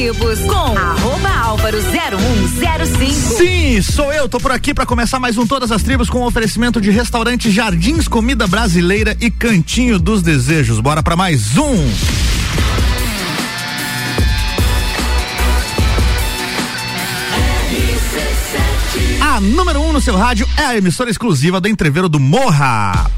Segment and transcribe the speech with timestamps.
[0.00, 3.12] tribos com arroba álvaro 0105.
[3.12, 6.80] Sim, sou eu, tô por aqui para começar mais um Todas as Tribos com oferecimento
[6.80, 10.80] de restaurante Jardins Comida Brasileira e Cantinho dos Desejos.
[10.80, 11.76] Bora para mais um.
[19.20, 23.10] A número 1 um no seu rádio é a emissora exclusiva do Entreveiro do Morra.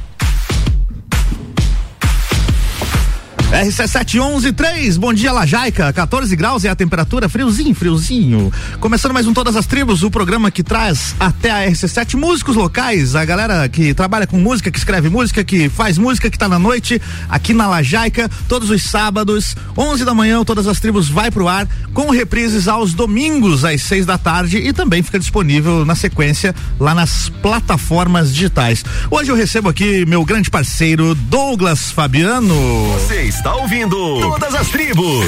[3.52, 8.50] RC7113, bom dia Lajaica, 14 graus é a temperatura, friozinho, friozinho.
[8.80, 13.14] Começando mais um Todas as Tribos, o programa que traz até a RC7 músicos locais,
[13.14, 16.58] a galera que trabalha com música, que escreve música, que faz música, que tá na
[16.58, 21.46] noite, aqui na Lajaica, todos os sábados, 11 da manhã, Todas as Tribos vai pro
[21.46, 26.54] ar, com reprises aos domingos, às 6 da tarde e também fica disponível na sequência
[26.80, 28.82] lá nas plataformas digitais.
[29.10, 32.54] Hoje eu recebo aqui meu grande parceiro Douglas Fabiano.
[32.94, 35.26] Vocês está ouvindo Todas as Tribos.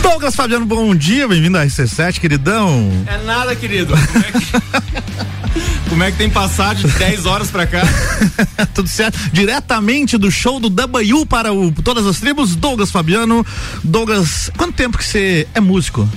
[0.00, 2.88] Douglas Fabiano, bom dia, bem-vindo à RC7, queridão.
[3.04, 3.94] É nada, querido.
[5.88, 7.82] Como é que, é tem passado de 10 horas pra cá?
[8.72, 9.18] Tudo certo.
[9.32, 13.44] Diretamente do show do W para o Todas as Tribos, Douglas Fabiano.
[13.82, 16.08] Douglas, quanto tempo que você é músico?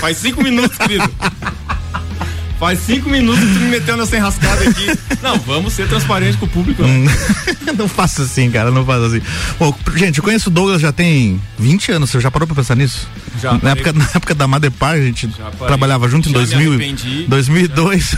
[0.00, 1.12] Faz cinco minutos, querido.
[2.58, 4.86] Faz cinco minutos que tu me meteu nessa enrascada aqui.
[5.22, 6.82] Não, vamos ser transparentes com o público.
[6.82, 7.06] Né?
[7.76, 9.20] não faça assim, cara, não faça assim.
[9.58, 12.76] Bom, gente, eu conheço o Douglas já tem 20 anos, você já parou pra pensar
[12.76, 13.08] nisso?
[13.40, 13.58] Já.
[13.60, 15.28] Na, época, na época da Madepar, a gente
[15.66, 18.16] trabalhava junto já em 2000, 2002.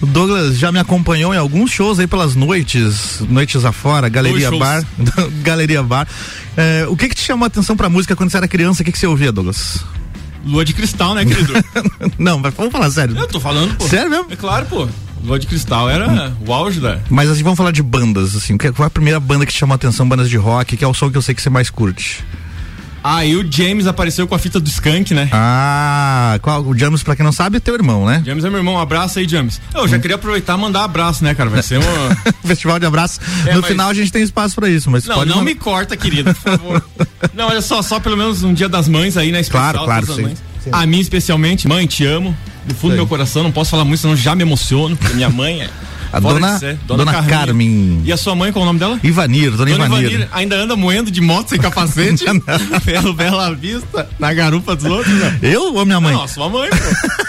[0.00, 4.84] o Douglas já me acompanhou em alguns shows aí pelas noites, noites afora, Galeria Bar.
[5.42, 6.06] Galeria Bar.
[6.56, 8.82] É, o que que te chamou a atenção pra música quando você era criança?
[8.82, 9.84] O que que você ouvia, Douglas?
[10.44, 11.52] Lua de cristal, né, querido?
[12.18, 13.16] não, mas vamos falar sério.
[13.16, 13.88] Eu tô falando, pô.
[13.88, 14.26] Sério mesmo?
[14.30, 14.88] É claro, pô.
[15.24, 16.98] Lua de Cristal era o auge da.
[17.08, 18.58] Mas assim, vamos falar de bandas, assim.
[18.58, 20.86] Qual é a primeira banda que te chamou a atenção, bandas de rock, que é
[20.86, 22.22] o som que eu sei que você mais curte?
[23.06, 25.28] Ah, e o James apareceu com a fita do Skank, né?
[25.30, 28.22] Ah, qual, o James, pra quem não sabe, é teu irmão, né?
[28.24, 29.60] James é meu irmão, um abraço aí, James.
[29.74, 30.00] Eu já hum.
[30.00, 31.50] queria aproveitar e mandar abraço, né, cara?
[31.50, 31.82] Vai ser um.
[32.48, 33.20] Festival de abraço.
[33.44, 33.70] É, no mas...
[33.70, 35.04] final a gente tem espaço pra isso, mas.
[35.04, 35.44] Não, não mandar...
[35.44, 36.84] me corta, querida, por favor.
[37.34, 39.40] não, olha só, só pelo menos um dia das mães aí, né?
[39.40, 40.34] Especial claro, claro, sim.
[40.62, 40.70] sim.
[40.72, 42.34] A mim especialmente, mãe, te amo.
[42.64, 45.28] Do fundo do meu coração, não posso falar muito, senão já me emociono, porque minha
[45.28, 45.70] mãe é.
[46.14, 48.00] A dona, dona, dona Carmen.
[48.04, 49.00] E a sua mãe, qual o nome dela?
[49.02, 50.10] Ivanir, dona, dona Ivanir.
[50.12, 50.28] Ivanir.
[50.30, 52.24] Ainda anda moendo de moto sem capacete?
[52.86, 55.40] Pelo Bela Vista, na garupa dos outros, né?
[55.42, 56.14] Eu ou minha mãe?
[56.14, 57.24] Não, sua mãe, pô.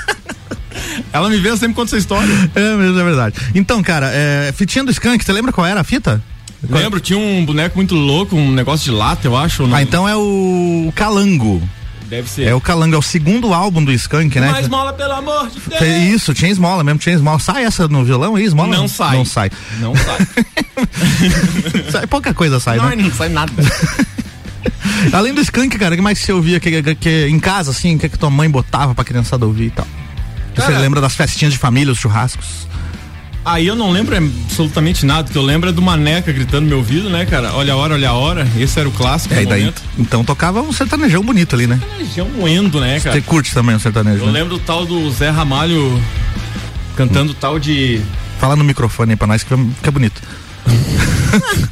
[1.11, 2.31] Ela me vê sempre conta essa história.
[2.53, 3.35] É mesmo, é verdade.
[3.55, 6.21] Então, cara, é, fitinha do Skank, você lembra qual era a fita?
[6.69, 9.67] Lembro, tinha um boneco muito louco, um negócio de lata, eu acho.
[9.73, 11.61] Ah, então é o Calango.
[12.07, 12.43] Deve ser.
[12.43, 14.49] É o Calango, é o segundo álbum do Skank, né?
[14.49, 15.81] Uma esmola, pelo amor de Deus.
[16.13, 17.39] Isso, tinha esmola mesmo, tinha esmola.
[17.39, 18.75] Sai essa no violão aí, esmola?
[18.75, 19.17] Não sai.
[19.17, 19.51] Não sai.
[19.79, 20.27] Não sai.
[21.91, 22.95] sai pouca coisa sai, não, né?
[22.95, 23.51] Não sai nada.
[25.11, 27.95] Além do Skank, cara, o que mais você ouvia que, que, que, em casa, assim,
[27.95, 29.87] o que, que tua mãe botava pra criançada ouvir e tal?
[30.55, 32.67] Cara, você lembra das festinhas de família, os churrascos?
[33.45, 36.79] Aí eu não lembro absolutamente nada, que eu lembro é do Maneca gritando no meu
[36.79, 37.53] ouvido, né, cara?
[37.53, 38.47] Olha a hora, olha a hora.
[38.57, 39.35] Esse era o clássico.
[39.35, 41.79] É, e daí, então tocava um sertanejão bonito ali, né?
[41.79, 43.15] Sertanejão moendo, né, cara?
[43.15, 44.23] Você curte também o sertanejo?
[44.23, 44.31] Eu né?
[44.31, 46.01] lembro do tal do Zé Ramalho
[46.95, 47.35] cantando hum.
[47.39, 48.01] tal de.
[48.39, 50.19] Fala no microfone aí pra nós que é bonito.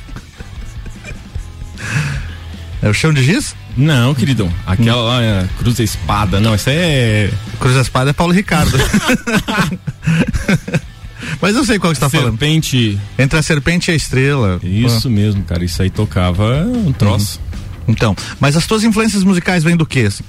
[2.84, 3.56] é o chão de giz?
[3.76, 4.54] Não, queridão.
[4.68, 5.08] Aquela hum.
[5.08, 6.40] lá é Cruz da Espada.
[6.40, 7.32] Não, isso é.
[7.60, 8.78] Cruz da Espada é Paulo Ricardo.
[11.42, 12.22] Mas eu sei qual que você tá serpente.
[12.24, 12.40] falando.
[12.40, 13.00] Serpente.
[13.18, 14.60] Entre a serpente e a estrela.
[14.64, 15.64] Isso mesmo, cara.
[15.64, 17.40] Isso aí tocava um troço.
[17.40, 17.54] Uhum.
[17.94, 20.06] Então, mas as tuas influências musicais vêm do quê?
[20.08, 20.24] Assim?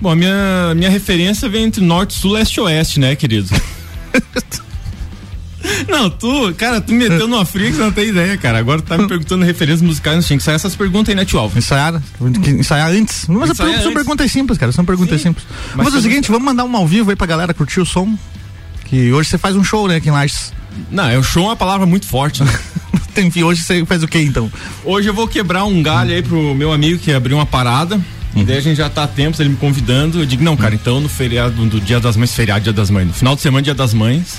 [0.00, 3.48] Bom, a minha, minha referência vem entre norte, sul, leste e oeste, né, querido?
[5.88, 8.58] Não, tu, cara, tu me meteu numa fria que você não tem ideia, cara.
[8.58, 11.24] Agora tu tá me perguntando referências musicais, não tinha que ensaiar essas perguntas aí, né,
[11.24, 11.56] tio Alves?
[11.56, 12.02] Ensaiar,
[12.46, 13.26] ensaiar antes.
[13.28, 13.94] Mas ensaiar são antes.
[13.94, 15.46] perguntas simples, cara, são perguntas Sim, simples.
[15.74, 17.86] Mas, mas é o seguinte, vamos mandar um ao vivo aí pra galera curtir o
[17.86, 18.14] som.
[18.84, 20.52] Que hoje você faz um show, né, aqui em Lages.
[20.90, 22.52] Não, é o show é uma palavra muito forte, né?
[23.16, 24.50] Enfim, hoje você faz o que então?
[24.84, 27.96] Hoje eu vou quebrar um galho aí pro meu amigo que abriu uma parada.
[28.34, 28.42] Uhum.
[28.42, 30.20] E daí a gente já tá a tempo, ele me convidando.
[30.20, 33.06] Eu digo, não, cara, então no feriado do Dia das Mães, feriado Dia das Mães,
[33.06, 34.38] no final de semana, Dia das Mães,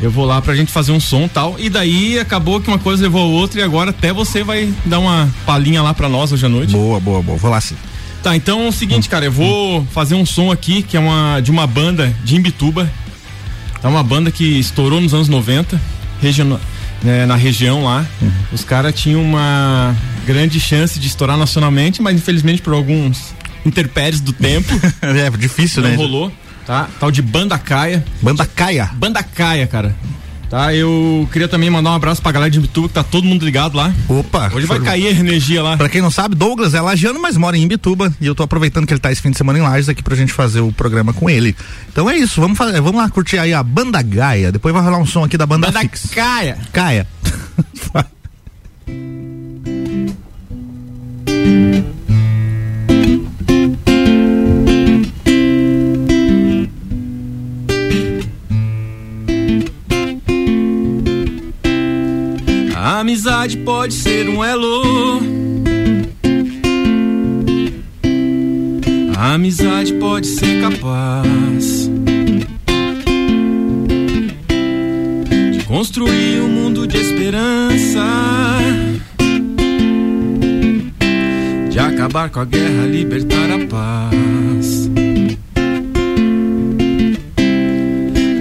[0.00, 1.56] eu vou lá pra gente fazer um som tal.
[1.58, 4.98] E daí acabou que uma coisa levou a outra e agora até você vai dar
[4.98, 6.72] uma palhinha lá pra nós hoje à noite.
[6.72, 7.38] Boa, boa, boa.
[7.38, 7.76] Vou lá sim.
[8.22, 11.40] Tá, então é o seguinte, cara, eu vou fazer um som aqui que é uma
[11.40, 12.90] de uma banda de Imbituba,
[13.86, 15.80] é uma banda que estourou nos anos 90,
[16.20, 16.58] region,
[17.02, 18.04] né, na região lá.
[18.20, 18.30] Uhum.
[18.52, 19.94] Os caras tinham uma
[20.26, 23.32] grande chance de estourar nacionalmente, mas infelizmente por alguns
[23.64, 24.68] interpéries do tempo.
[25.00, 25.96] é difícil, não né?
[25.96, 26.32] rolou,
[26.66, 26.88] tá?
[26.98, 28.04] Tal de Banda Caia.
[28.20, 28.90] Banda Caia?
[28.94, 29.94] Banda Caia, cara.
[30.48, 33.44] Tá, eu queria também mandar um abraço pra galera de Bituba, que tá todo mundo
[33.44, 33.92] ligado lá.
[34.08, 34.50] Opa!
[34.54, 35.76] Hoje vai cair a energia lá.
[35.76, 38.14] Pra quem não sabe, Douglas é lagiano, mas mora em Imbituba.
[38.20, 40.14] E eu tô aproveitando que ele tá esse fim de semana em Lages aqui pra
[40.14, 41.56] gente fazer o programa com ele.
[41.88, 44.52] Então é isso, vamos, fazer, vamos lá curtir aí a Banda Gaia.
[44.52, 46.10] Depois vai rolar um som aqui da Banda, Banda Fix.
[46.14, 46.56] Caia.
[46.72, 47.06] Caia.
[63.06, 65.20] amizade pode ser um elo.
[69.16, 71.88] A amizade pode ser capaz
[75.52, 78.04] de construir um mundo de esperança,
[81.70, 84.90] de acabar com a guerra, libertar a paz.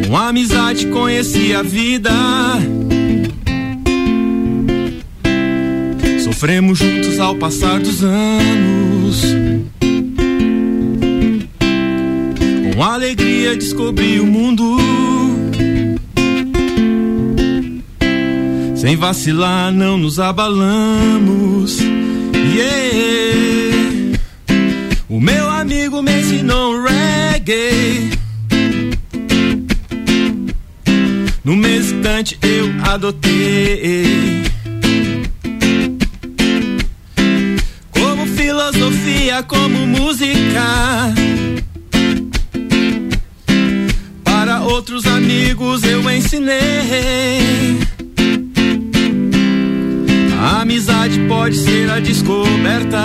[0.08, 2.12] Com a amizade conheci a vida.
[6.26, 9.22] Sofremos juntos ao passar dos anos.
[12.74, 14.76] Com alegria descobri o mundo.
[18.76, 21.78] Sem vacilar, não nos abalamos.
[22.56, 24.20] Yeah.
[25.08, 28.10] O meu amigo me ensinou reggae.
[31.44, 34.55] No mesmo instante eu adotei.
[38.72, 41.14] Filosofia, como música.
[44.24, 47.80] Para outros amigos eu ensinei.
[50.42, 53.04] A amizade pode ser a descoberta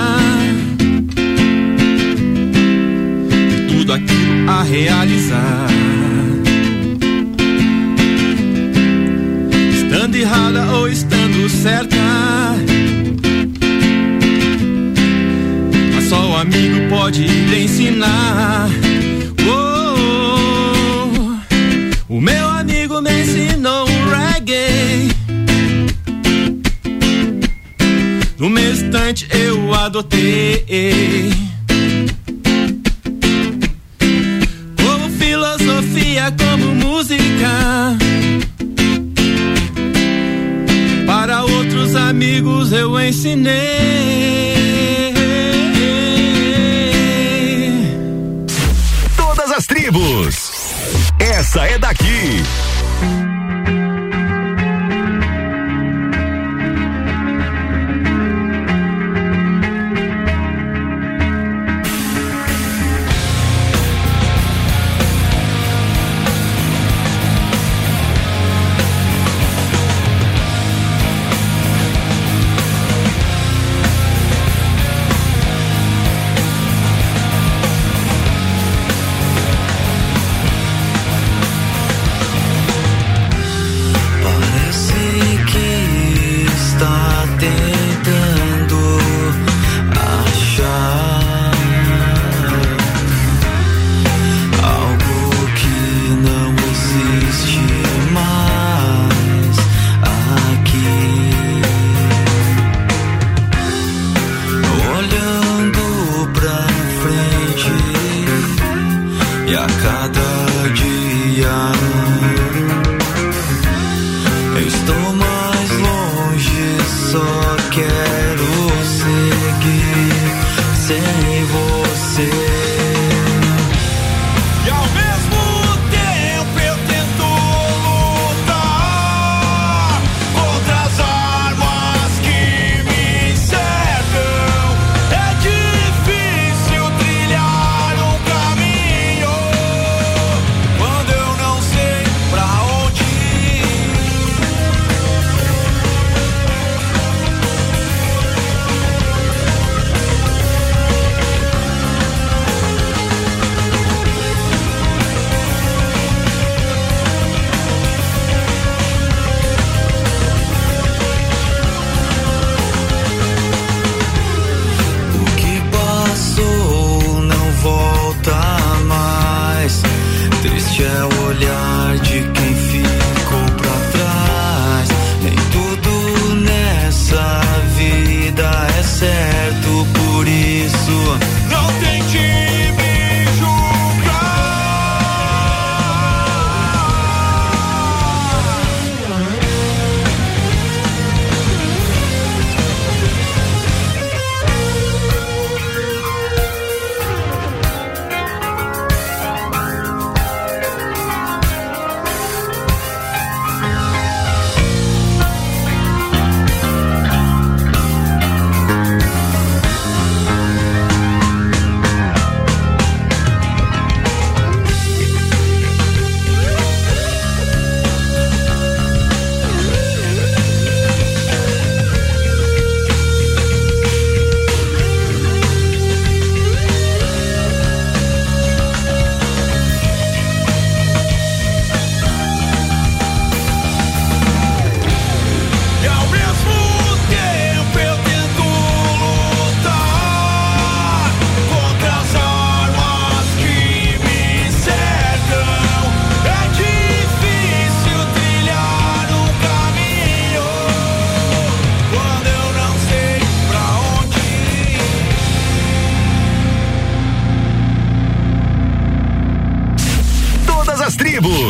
[3.50, 5.66] de tudo aquilo a realizar.
[9.74, 12.69] Estando errada ou estando certa.
[16.40, 18.68] Amigo pode lhe ensinar.
[19.46, 21.04] Oh,
[22.08, 25.10] o meu amigo me ensinou um reggae.
[28.38, 31.30] No mesmo instante eu adotei.
[34.82, 37.98] Como filosofia, como música.
[41.06, 44.49] Para outros amigos eu ensinei.
[49.90, 50.52] Tribos.
[51.18, 52.69] Essa é daqui.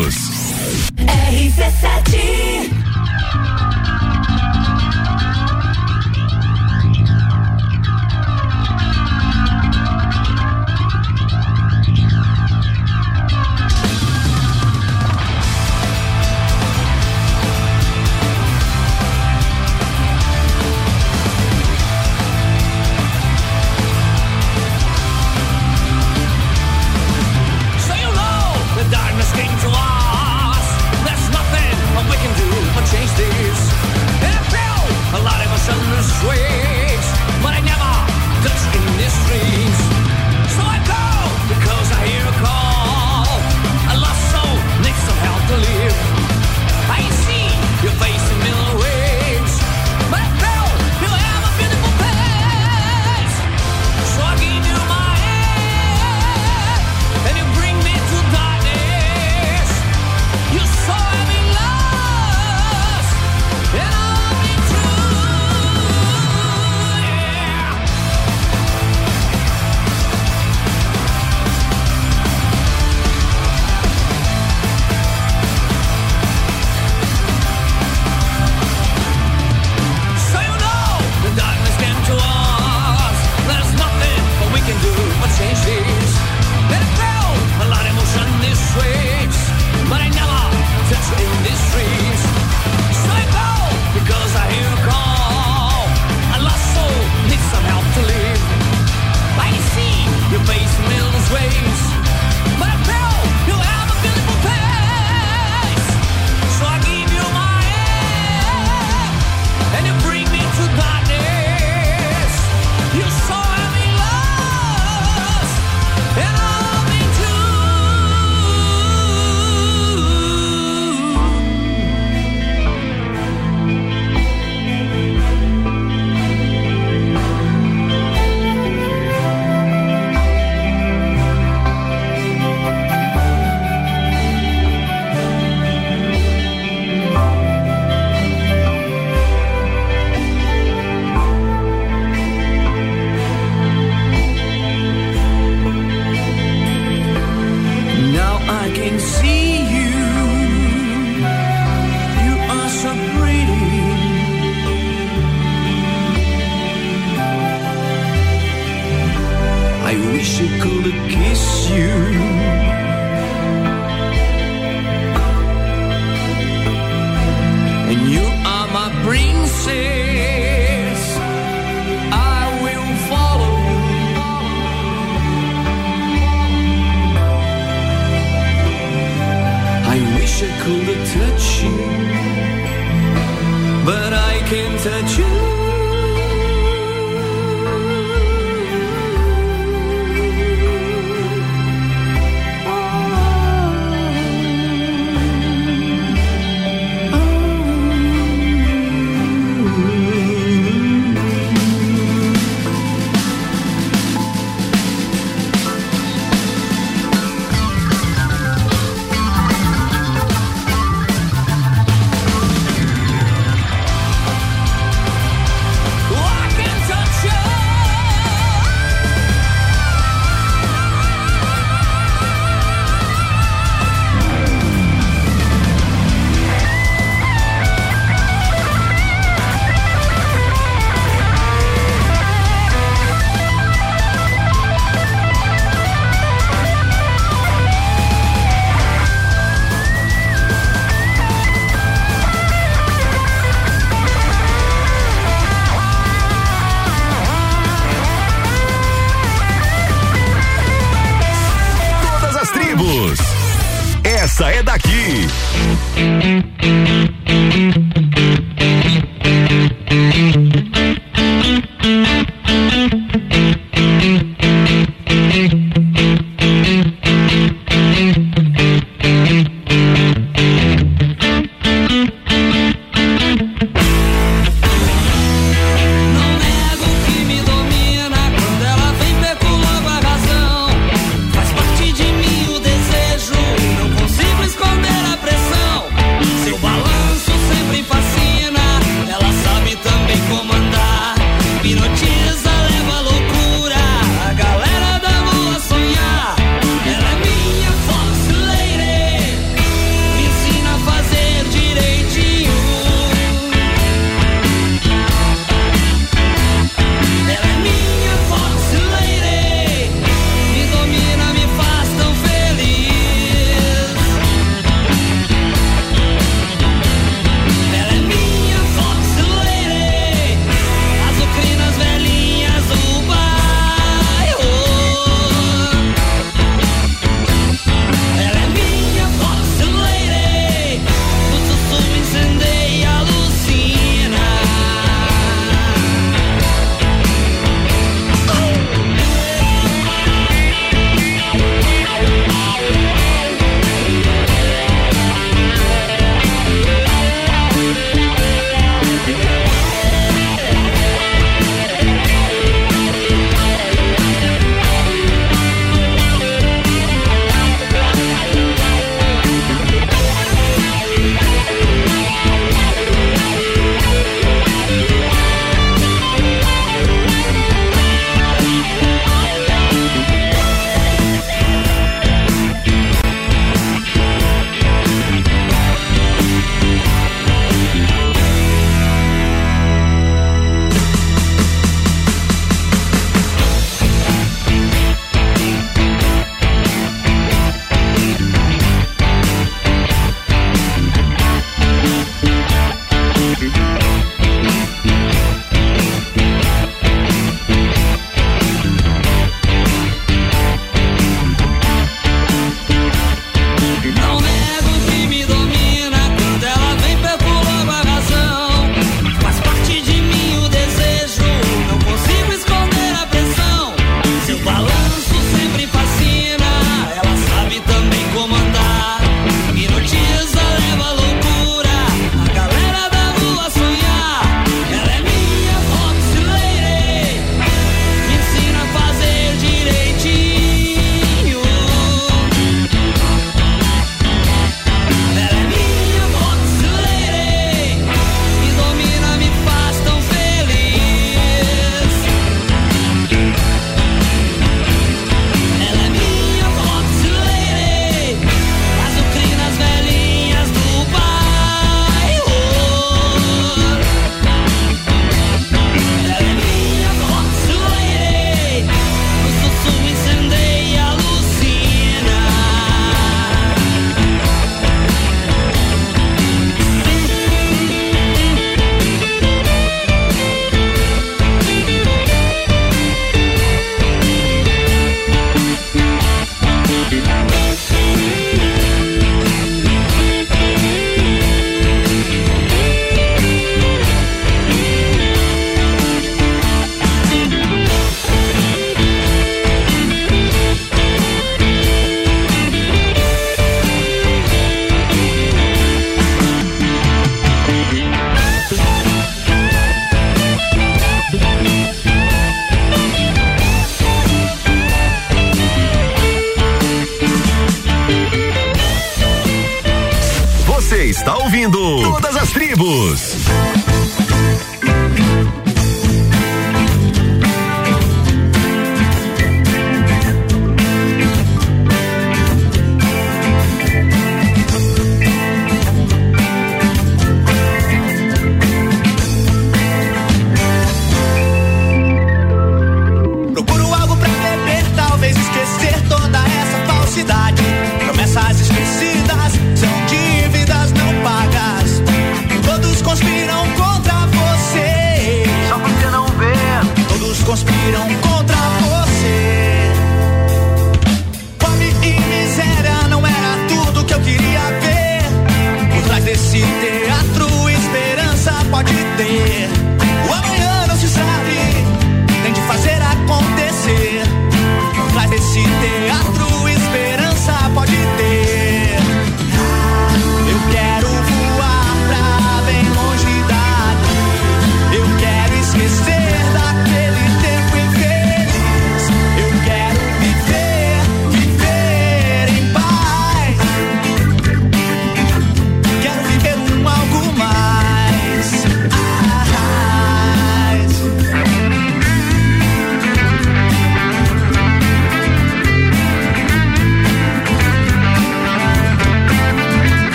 [0.00, 0.90] Santos.
[0.96, 2.10] RC7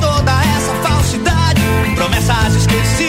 [0.00, 1.60] toda essa falsidade.
[1.94, 3.05] Promessas esquecidas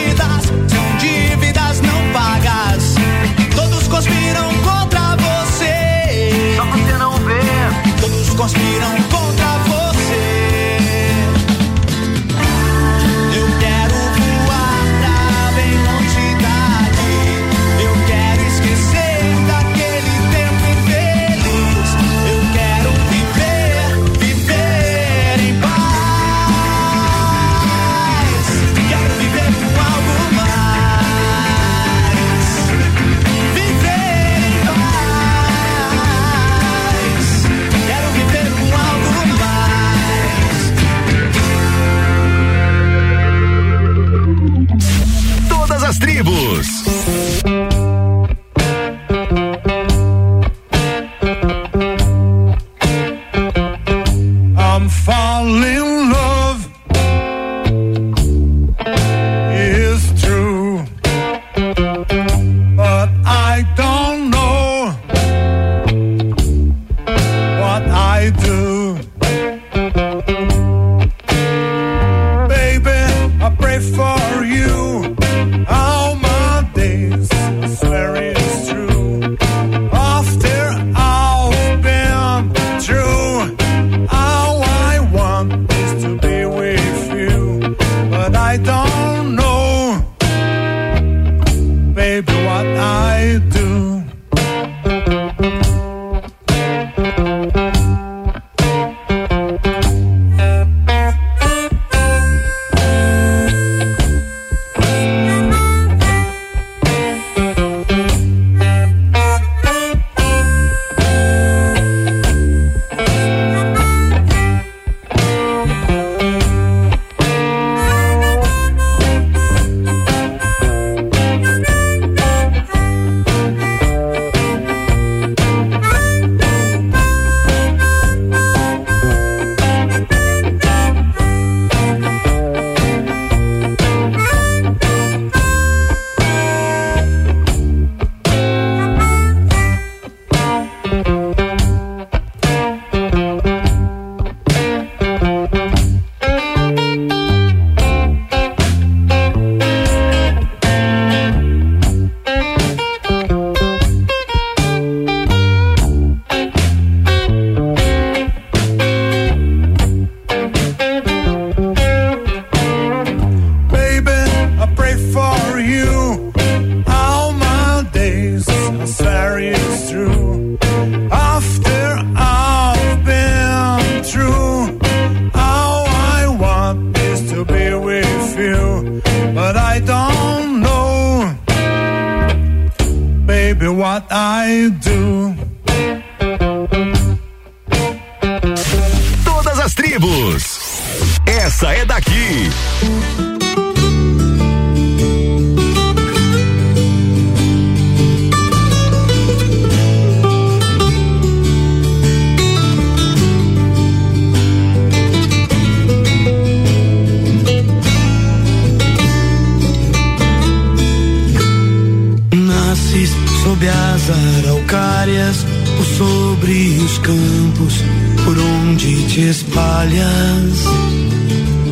[220.08, 220.64] espalhas.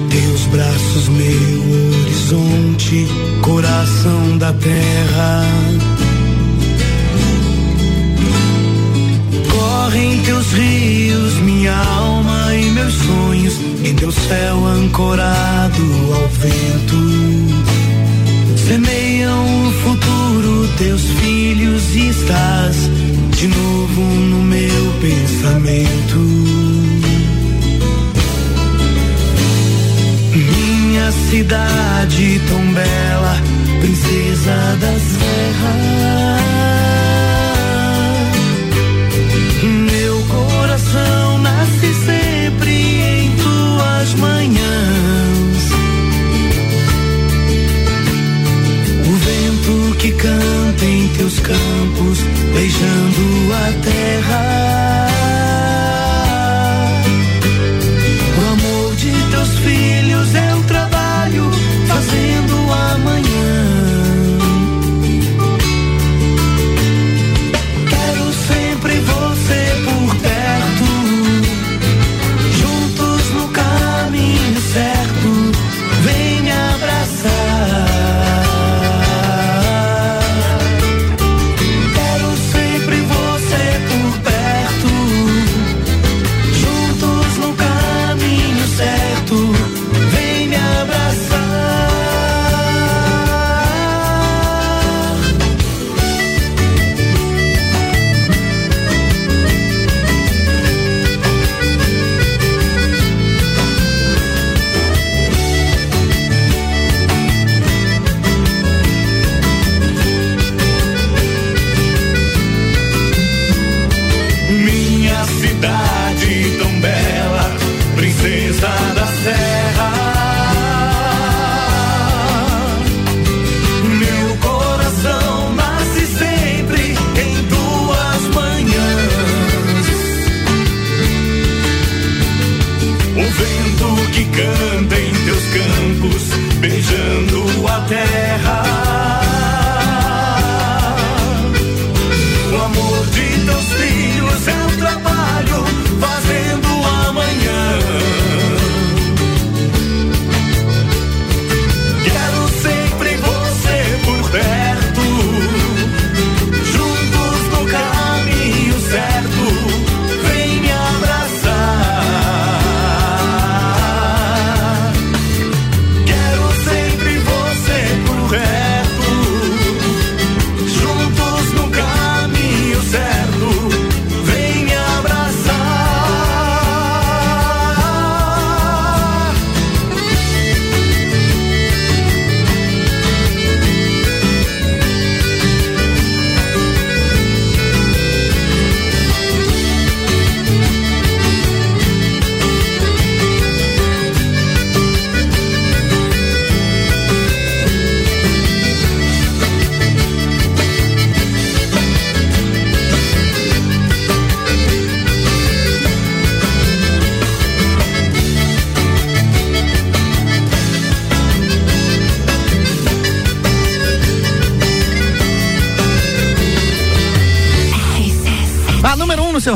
[0.10, 3.08] Teus braços, meu horizonte,
[3.42, 5.44] coração da terra.
[9.50, 17.66] Correm teus rios, minha alma e meus sonhos, em teu céu ancorado ao vento
[18.68, 22.76] semeiam o futuro teus filhos e estás
[23.38, 26.65] de novo no meu pensamento.
[31.36, 33.36] Cidade tão bela,
[33.82, 36.46] princesa das serras.
[39.92, 45.64] Meu coração nasce sempre em tuas manhãs.
[49.06, 52.20] O vento que canta em teus campos,
[52.54, 54.95] beijando a terra.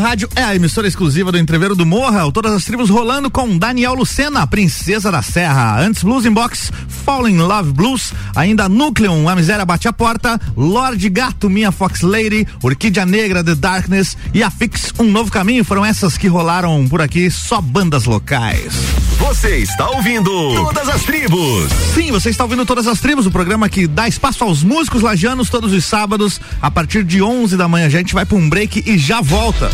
[0.10, 3.56] Rádio é a emissora exclusiva do Entreveiro do Morra, o todas as tribos rolando com
[3.56, 5.80] Daniel Lucena, Princesa da Serra.
[5.80, 6.72] Antes Blues in Box,
[7.06, 12.48] Falling Love Blues, ainda Nucleum, A Miséria Bate a Porta, Lorde Gato, Minha Fox Lady,
[12.64, 17.04] Orquídea Negra, The Darkness e a Fix, Um Novo Caminho, foram essas que rolaram por
[17.04, 18.74] aqui, só bandas locais.
[19.20, 21.70] Você está ouvindo Todas as tribos.
[21.94, 25.50] Sim, você está ouvindo Todas as Tribos, o programa que dá espaço aos músicos lajanos
[25.50, 27.86] todos os sábados, a partir de 11 da manhã.
[27.86, 29.70] A gente vai para um break e já volta.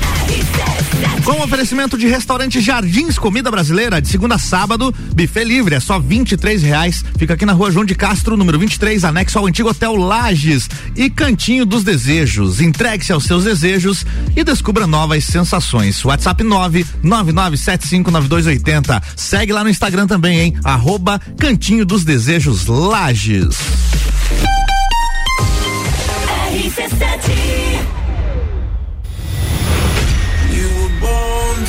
[1.26, 6.00] Com oferecimento de restaurante Jardins Comida Brasileira, de segunda a sábado, buffet livre, é só
[6.00, 7.04] 23 reais.
[7.18, 10.70] Fica aqui na rua João de Castro, número 23, anexo ao antigo Hotel Lages.
[10.96, 12.62] E Cantinho dos Desejos.
[12.62, 16.06] Entregue-se aos seus desejos e descubra novas sensações.
[16.06, 19.02] WhatsApp 999759280.
[19.16, 20.54] Segue lá no Instagram também, hein?
[20.64, 23.58] Arroba Cantinho dos Desejos Lages.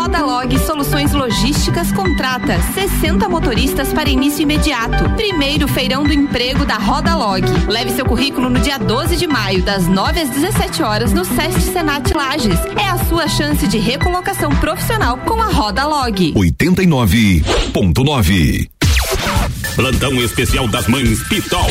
[0.00, 5.10] Rodalog Soluções Logísticas contrata 60 motoristas para início imediato.
[5.10, 7.42] Primeiro feirão do emprego da Rodalog.
[7.68, 11.60] Leve seu currículo no dia 12 de maio, das 9 às 17 horas, no Sesc
[11.60, 12.58] Senat Lages.
[12.78, 16.32] É a sua chance de recolocação profissional com a Rodalog.
[16.32, 18.79] 89.9.
[19.74, 21.70] Plantão especial das mães Pitol.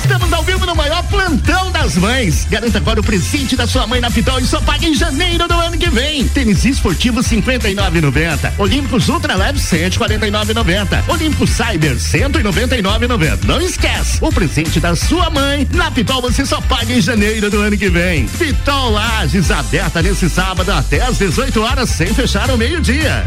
[0.00, 2.46] Estamos ao vivo no maior plantão das mães.
[2.50, 5.54] Garanta agora o presente da sua mãe na Pitol e só paga em janeiro do
[5.54, 6.28] ano que vem.
[6.28, 8.52] Tênis esportivo 59,90.
[8.58, 11.08] Olímpicos Ultra Leve 149,90.
[11.08, 13.44] Olímpicos Cyber 199,90.
[13.44, 17.60] Não esquece, o presente da sua mãe na Pitol você só paga em janeiro do
[17.60, 18.26] ano que vem.
[18.26, 23.26] Pitol Lages aberta nesse sábado até às 18 horas sem fechar ao meio-dia.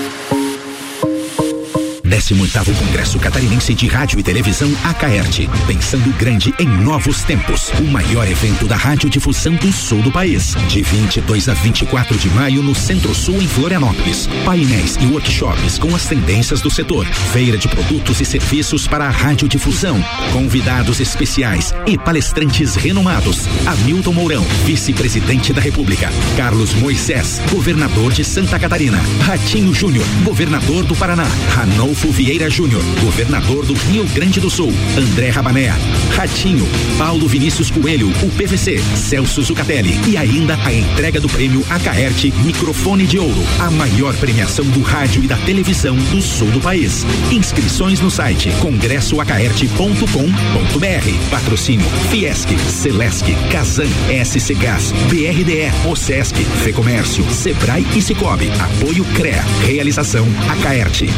[2.11, 7.71] 18º Congresso Catarinense de Rádio e Televisão Acaerte, pensando grande em novos tempos.
[7.79, 12.61] O maior evento da radiodifusão do sul do país, de 22 a 24 de maio
[12.61, 14.27] no Centro-Sul em Florianópolis.
[14.43, 19.09] Painéis e workshops com as tendências do setor, feira de produtos e serviços para a
[19.09, 23.47] radiodifusão, convidados especiais e palestrantes renomados.
[23.65, 26.09] Hamilton Mourão, vice-presidente da República.
[26.35, 28.99] Carlos Moisés, governador de Santa Catarina.
[29.21, 31.27] Ratinho Júnior, governador do Paraná.
[31.55, 34.71] Ranolfo Vieira Júnior, governador do Rio Grande do Sul.
[34.97, 35.73] André Rabané,
[36.15, 36.65] Ratinho,
[36.97, 43.05] Paulo Vinícius Coelho, o PVC, Celso Zucatelli e ainda a entrega do prêmio Acaerte Microfone
[43.05, 47.05] de Ouro, a maior premiação do rádio e da televisão do sul do país.
[47.31, 51.29] Inscrições no site congressoacaerte.com.br.
[51.29, 53.89] Patrocínio Fiesc, Celesc, Casan,
[54.23, 58.49] SC Gás, BRDE, Ocesc, Fecomércio, Sebrae e Cicobi.
[58.59, 59.43] Apoio CREA.
[59.65, 61.09] Realização Acaerte.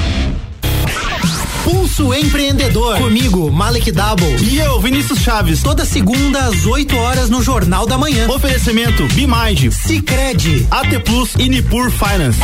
[1.63, 2.97] Pulso Empreendedor.
[2.97, 4.35] Comigo, Malek Double.
[4.41, 5.61] E eu, Vinícius Chaves.
[5.61, 8.27] Toda segunda às 8 horas no Jornal da Manhã.
[8.29, 12.39] Oferecimento Bimind, Cicred, AT Plus e Nipur Finance.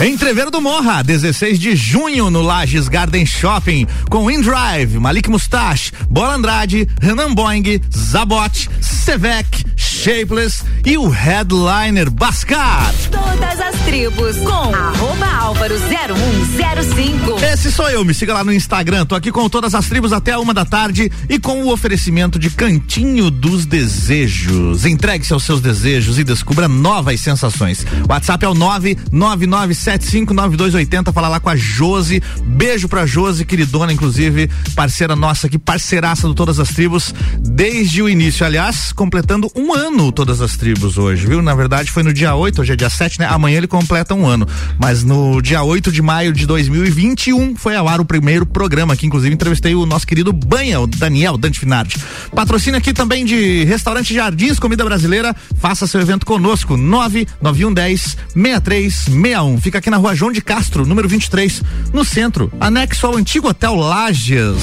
[0.00, 6.34] Entreveiro do Morra, 16 de junho no Lages Garden Shopping, com InDrive, Malik Mustache, Bola
[6.34, 12.92] Andrade, Renan Boing, Zabot, Sevec, Shapeless e o headliner Bascar.
[13.10, 17.38] Todas as tribos com arroba Álvaro 0105.
[17.40, 19.06] Esse sou eu, me siga lá no Instagram.
[19.06, 22.36] Tô aqui com todas as tribos até a uma da tarde e com o oferecimento
[22.36, 24.84] de Cantinho dos Desejos.
[24.84, 27.86] Entregue-se aos seus desejos e descubra novas sensações.
[28.08, 31.12] WhatsApp é o 999759280.
[31.12, 32.20] Fala lá com a Josi.
[32.44, 38.08] Beijo pra Josi, queridona, inclusive, parceira nossa aqui, parceiraça do Todas as Tribos, desde o
[38.08, 38.44] início.
[38.44, 41.40] Aliás, completando um ano Todas as Tribos hoje, viu?
[41.40, 43.28] Na verdade, foi no dia 8, hoje é dia 7, né?
[43.30, 44.48] Amanhã ele completa um ano.
[44.78, 49.06] Mas no dia 8 de maio de 2021 foi ao ar o primeiro programa, que
[49.06, 51.98] inclusive entrevistei o nosso querido Banha, o Daniel Dante Finardi.
[52.34, 55.36] Patrocínio aqui também de Restaurante Jardins, comida brasileira.
[55.58, 59.60] Faça seu evento conosco, 99110 6361.
[59.60, 61.62] Fica aqui na rua João de Castro, número 23,
[61.92, 64.56] no centro, anexo ao antigo Hotel Lages.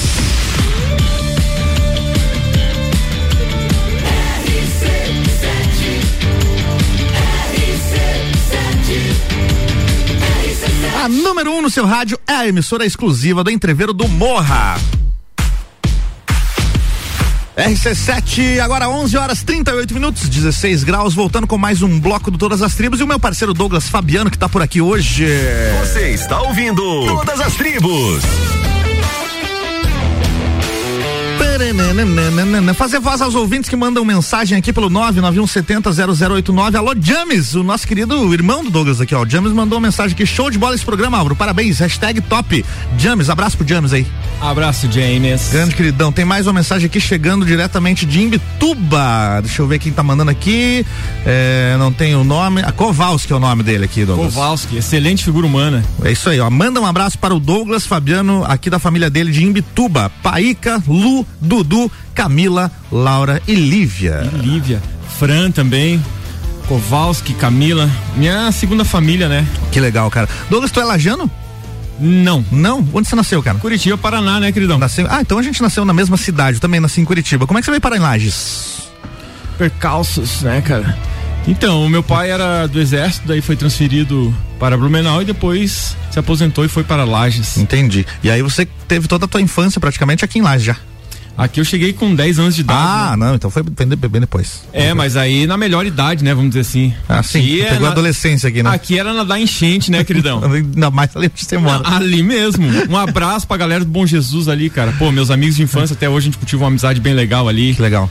[11.04, 14.74] A número 1 um no seu rádio é a emissora exclusiva do Entreveiro do Morra.
[17.54, 22.62] RC7, agora 11 horas 38 minutos, 16 graus, voltando com mais um bloco do Todas
[22.62, 25.26] as Tribos e o meu parceiro Douglas Fabiano que tá por aqui hoje.
[25.80, 28.22] Você está ouvindo Todas as Tribos.
[32.74, 36.74] Fazer voz aos ouvintes que mandam mensagem aqui pelo 991700089.
[36.74, 39.22] Alô, James, o nosso querido irmão do Douglas aqui, ó.
[39.22, 40.26] O James mandou uma mensagem aqui.
[40.26, 41.36] Show de bola esse programa, Álvaro.
[41.36, 41.78] Parabéns.
[41.78, 42.64] Hashtag top.
[42.98, 44.04] James, abraço pro James aí.
[44.40, 45.50] Abraço, James.
[45.52, 46.10] Grande queridão.
[46.10, 49.40] Tem mais uma mensagem aqui chegando diretamente de Imbituba.
[49.42, 50.84] Deixa eu ver quem tá mandando aqui.
[51.24, 52.62] É, não tem o nome.
[52.62, 54.34] A Kowalski é o nome dele aqui, Douglas.
[54.34, 55.84] Kowalski, excelente figura humana.
[56.02, 56.50] É isso aí, ó.
[56.50, 60.10] Manda um abraço para o Douglas Fabiano, aqui da família dele de Imbituba.
[60.22, 64.28] Paíca, Lu, Dudu, Camila, Laura e Lívia.
[64.32, 64.82] E Lívia.
[65.18, 66.02] Fran também.
[66.66, 67.90] Kowalski, Camila.
[68.16, 69.46] Minha segunda família, né?
[69.70, 70.28] Que legal, cara.
[70.48, 71.30] Douglas, tu é lajano?
[72.00, 72.44] Não.
[72.50, 72.86] Não?
[72.92, 73.58] Onde você nasceu, cara?
[73.58, 74.78] Curitiba, Paraná, né, queridão?
[74.78, 75.06] Nasceu...
[75.08, 76.56] Ah, então a gente nasceu na mesma cidade.
[76.56, 77.46] Eu também nasci em Curitiba.
[77.46, 78.88] Como é que você veio parar em Lages?
[79.58, 80.98] Percalços, né, cara?
[81.46, 86.18] Então, o meu pai era do exército, daí foi transferido para Blumenau e depois se
[86.18, 87.58] aposentou e foi para Lages.
[87.58, 88.06] Entendi.
[88.22, 90.76] E aí você teve toda a tua infância praticamente aqui em Lages já.
[91.36, 92.80] Aqui eu cheguei com 10 anos de idade.
[92.80, 93.26] Ah, né?
[93.26, 94.62] não, então foi bem, depois.
[94.72, 96.32] É, mas aí na melhor idade, né?
[96.32, 96.94] Vamos dizer assim.
[97.08, 97.38] Ah, sim.
[97.40, 98.70] Aqui é Pegou na- a adolescência aqui, né?
[98.70, 100.40] Aqui era nadar enchente, né, queridão?
[100.46, 101.82] Ainda mais ali onde você mora.
[101.88, 102.64] Ali mesmo.
[102.88, 104.92] Um abraço pra galera do Bom Jesus ali, cara.
[104.96, 107.74] Pô, meus amigos de infância, até hoje a gente cultiva uma amizade bem legal ali.
[107.74, 108.08] Que legal.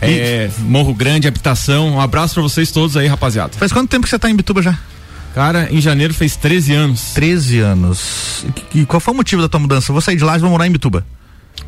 [0.00, 1.88] É, Morro Grande, habitação.
[1.94, 3.52] Um abraço pra vocês todos aí, rapaziada.
[3.56, 4.76] Faz quanto tempo que você tá em Bituba já?
[5.34, 7.12] Cara, em janeiro fez 13 anos.
[7.14, 8.44] 13 anos.
[8.74, 9.90] E qual foi o motivo da tua mudança?
[9.90, 11.06] Eu vou sair de Lages e vou morar em Bituba.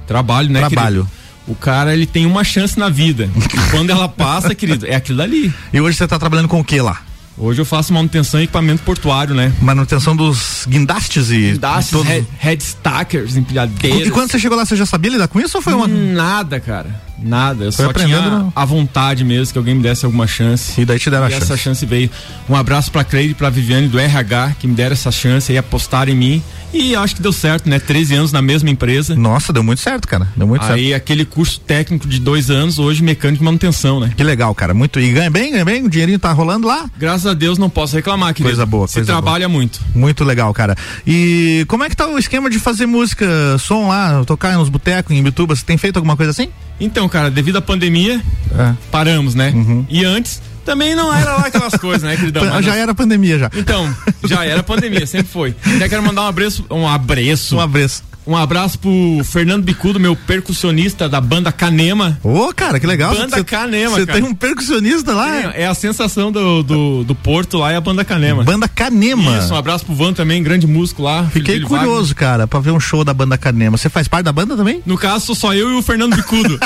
[0.07, 1.05] Trabalho, né, Trabalho.
[1.05, 1.18] querido?
[1.47, 3.28] O cara, ele tem uma chance na vida.
[3.70, 5.53] Quando ela passa, querido, é aquilo dali.
[5.72, 7.01] E hoje você tá trabalhando com o que lá?
[7.39, 9.53] Hoje eu faço manutenção e equipamento portuário, né?
[9.61, 11.53] Manutenção dos guindastes e.
[11.53, 14.09] Guindastes, todos- head, head stackers, empilhadeiras.
[14.09, 15.86] E quando você chegou lá, você já sabia lidar com isso ou foi uma.
[15.86, 17.09] Nada, cara.
[17.20, 17.64] Nada.
[17.64, 18.53] Eu Foi só tinha não?
[18.55, 20.80] a vontade mesmo que alguém me desse alguma chance.
[20.80, 21.62] E daí te deram a e essa chance.
[21.64, 22.09] chance veio.
[22.49, 25.59] Um abraço pra Cleide e pra Viviane do RH que me deram essa chance aí,
[25.59, 26.43] apostaram em mim.
[26.72, 27.80] E acho que deu certo, né?
[27.80, 29.16] 13 anos na mesma empresa.
[29.16, 30.28] Nossa, deu muito certo, cara.
[30.36, 30.76] Deu muito certo.
[30.76, 34.12] Aí aquele curso técnico de dois anos, hoje mecânico e manutenção, né?
[34.16, 34.72] Que legal, cara.
[34.72, 35.01] Muito.
[35.01, 36.89] E ganha bem, ganha bem, o dinheirinho tá rolando lá.
[36.97, 38.51] Graças a Deus não posso reclamar, querido.
[38.51, 39.81] Coisa boa, Se coisa trabalha muito.
[39.95, 40.74] Muito legal, cara.
[41.07, 43.26] E como é que tá o esquema de fazer música,
[43.59, 45.55] som lá, tocar nos botecos, em Bituba?
[45.55, 46.49] Você tem feito alguma coisa assim?
[46.81, 48.20] Então, cara, devido à pandemia,
[48.57, 48.74] É.
[48.91, 49.53] paramos, né?
[49.89, 52.45] E antes, também não era lá aquelas coisas, né, queridão?
[52.45, 53.51] Mas já nós- era pandemia já.
[53.57, 53.93] Então,
[54.24, 55.55] já era pandemia, sempre foi.
[55.79, 57.57] Já quero mandar um abraço, um abraço.
[57.57, 58.03] Um abraço.
[58.29, 58.91] Um abraço pro
[59.24, 62.18] Fernando Bicudo, meu percussionista da banda Canema.
[62.22, 63.14] Ô, cara, que legal.
[63.14, 65.55] Banda Você- Canema, Você tem um percussionista lá?
[65.55, 68.45] É, é a sensação do, do, do Porto lá, é a banda Canema.
[68.45, 69.39] Banda Canema.
[69.39, 71.24] Isso, um abraço pro Van também, grande músico lá.
[71.24, 73.79] Fiquei curioso, cara, pra ver um show da banda Canema.
[73.79, 74.68] Você faz parte da banda também?
[74.68, 74.83] Wagner.
[74.85, 76.59] No caso, sou só eu e o Fernando Bicudo.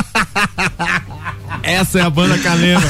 [1.63, 2.83] Essa é a banda Canema.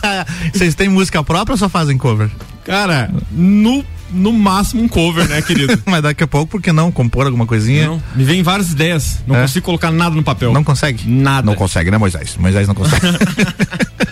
[0.52, 2.30] Vocês têm música própria ou só fazem cover?
[2.64, 3.84] Cara, no,
[4.14, 5.80] no máximo um cover, né, querido?
[5.86, 6.90] Mas daqui a pouco, por que não?
[6.92, 7.86] Compor alguma coisinha?
[7.88, 9.18] Não, me vem várias ideias.
[9.26, 9.42] Não É?
[9.42, 10.52] consigo colocar nada no papel.
[10.52, 11.08] Não consegue?
[11.08, 11.44] Nada.
[11.46, 12.36] Não consegue, né, Moisés?
[12.38, 13.02] Moisés não consegue.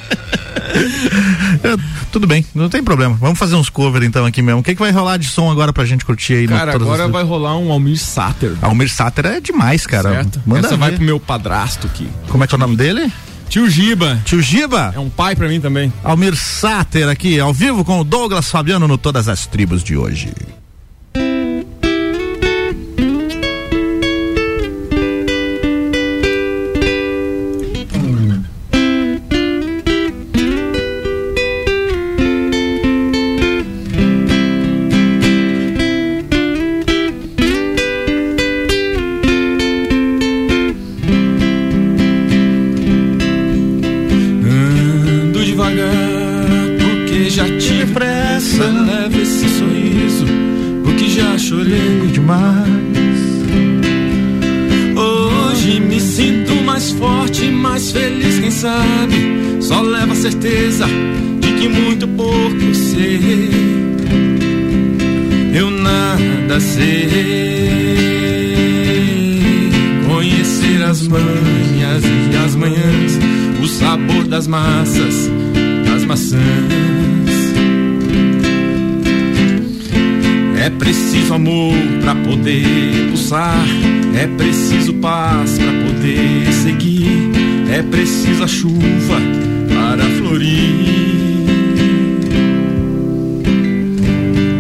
[1.65, 1.77] É,
[2.11, 3.15] Tudo bem, não tem problema.
[3.21, 4.61] Vamos fazer uns cover então aqui mesmo.
[4.61, 6.47] O que, que vai rolar de som agora pra gente curtir aí?
[6.47, 8.53] no Cara, Todas agora as- vai rolar um Almir Sater.
[8.61, 10.11] Almir Sater é demais, cara.
[10.11, 10.43] Certo?
[10.47, 10.97] Manda Essa vai ver.
[10.97, 12.09] pro meu padrasto aqui.
[12.29, 13.13] Como é que é o nome dele?
[13.53, 14.19] Tio Giba.
[14.25, 14.95] Tio Giba?
[14.97, 15.93] É um pai pra mim também.
[16.03, 20.33] Almir Sater aqui, ao vivo com o Douglas Fabiano no Todas as Tribos de hoje.
[60.23, 60.87] Certeza
[61.41, 63.51] de que muito pouco sei.
[65.53, 67.09] Eu nada sei.
[70.07, 73.19] Conhecer as manhas e as manhãs,
[73.61, 75.29] o sabor das massas,
[75.85, 76.41] das maçãs.
[80.65, 83.67] É preciso amor pra poder pulsar.
[84.15, 87.29] É preciso paz pra poder seguir.
[87.73, 89.52] É preciso a chuva para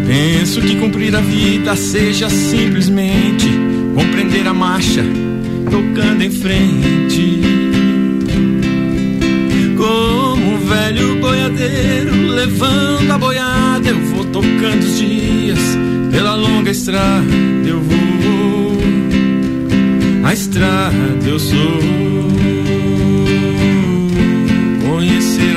[0.06, 3.48] Penso que cumprir a vida seja simplesmente
[3.94, 5.02] compreender a marcha,
[5.70, 7.40] tocando em frente.
[9.76, 15.58] Como um velho boiadeiro levando a boiada, eu vou tocando os dias
[16.10, 17.24] pela longa estrada.
[17.66, 18.78] Eu vou,
[20.24, 22.11] a estrada eu sou.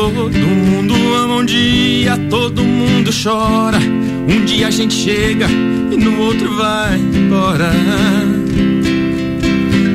[0.00, 3.76] Todo mundo ama um dia, todo mundo chora.
[3.76, 7.70] Um dia a gente chega e no outro vai embora.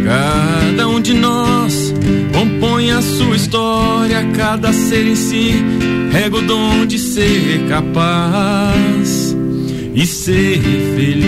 [0.06, 1.92] Cada um de nós
[2.32, 5.56] compõe a sua história, cada ser em si
[6.12, 9.36] rega o dom de ser capaz
[9.96, 10.62] e ser
[10.96, 11.26] feliz.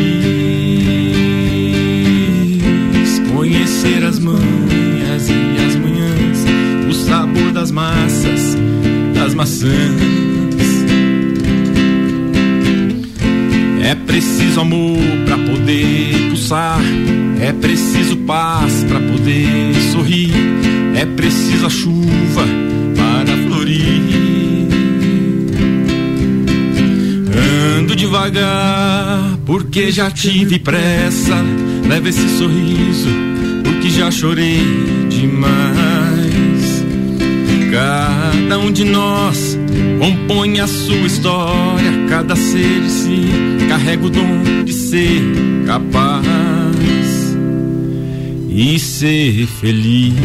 [3.34, 4.77] Conhecer as manhas
[7.78, 8.58] massas,
[9.14, 9.70] das maçãs.
[13.84, 14.98] É preciso amor
[15.28, 16.82] pra poder pulsar.
[17.40, 20.32] É preciso paz pra poder sorrir.
[20.96, 22.46] É preciso a chuva
[22.96, 24.02] para florir.
[27.78, 31.36] Ando devagar porque já tive pressa.
[31.88, 33.10] Leva esse sorriso
[33.64, 34.66] porque já chorei
[35.10, 36.17] demais.
[37.78, 39.56] Cada um de nós
[40.00, 42.08] compõe a sua história.
[42.10, 43.30] Cada ser de si
[43.70, 45.22] carrega o dom de ser
[45.68, 46.26] capaz
[48.50, 50.18] e ser feliz.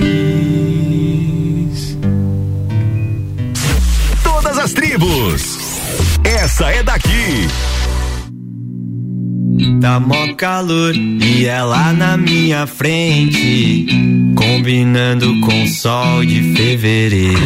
[4.25, 5.59] Todas as tribos.
[6.25, 7.49] Essa é daqui.
[9.83, 13.87] Tá mó calor e ela na minha frente,
[14.43, 17.39] combinando com sol de fevereiro.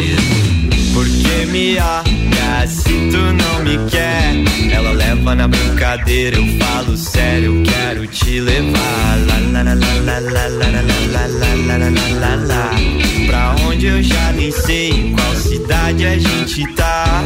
[0.93, 2.17] Porque me olha
[2.67, 4.33] se tu não me quer,
[4.71, 9.17] ela leva na brincadeira, eu falo sério, quero te levar.
[13.27, 17.23] Pra onde eu já nem sei em qual cidade a gente tá.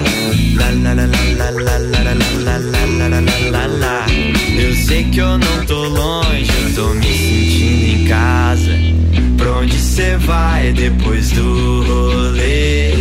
[4.58, 9.01] Eu sei que eu não tô longe, eu tô me sentindo em casa.
[9.42, 12.92] Pra onde cê vai depois do rolê?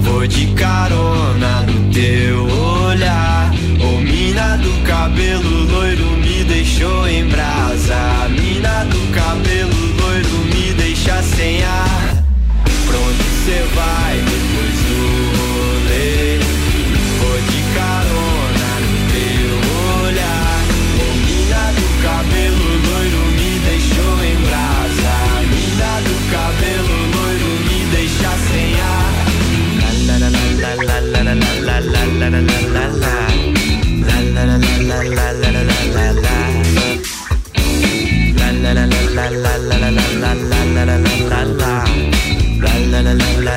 [0.00, 3.52] Vou de carona no teu olhar.
[3.78, 8.26] Ô mina do cabelo loiro me deixou em brasa.
[8.30, 9.45] Mina do cabelo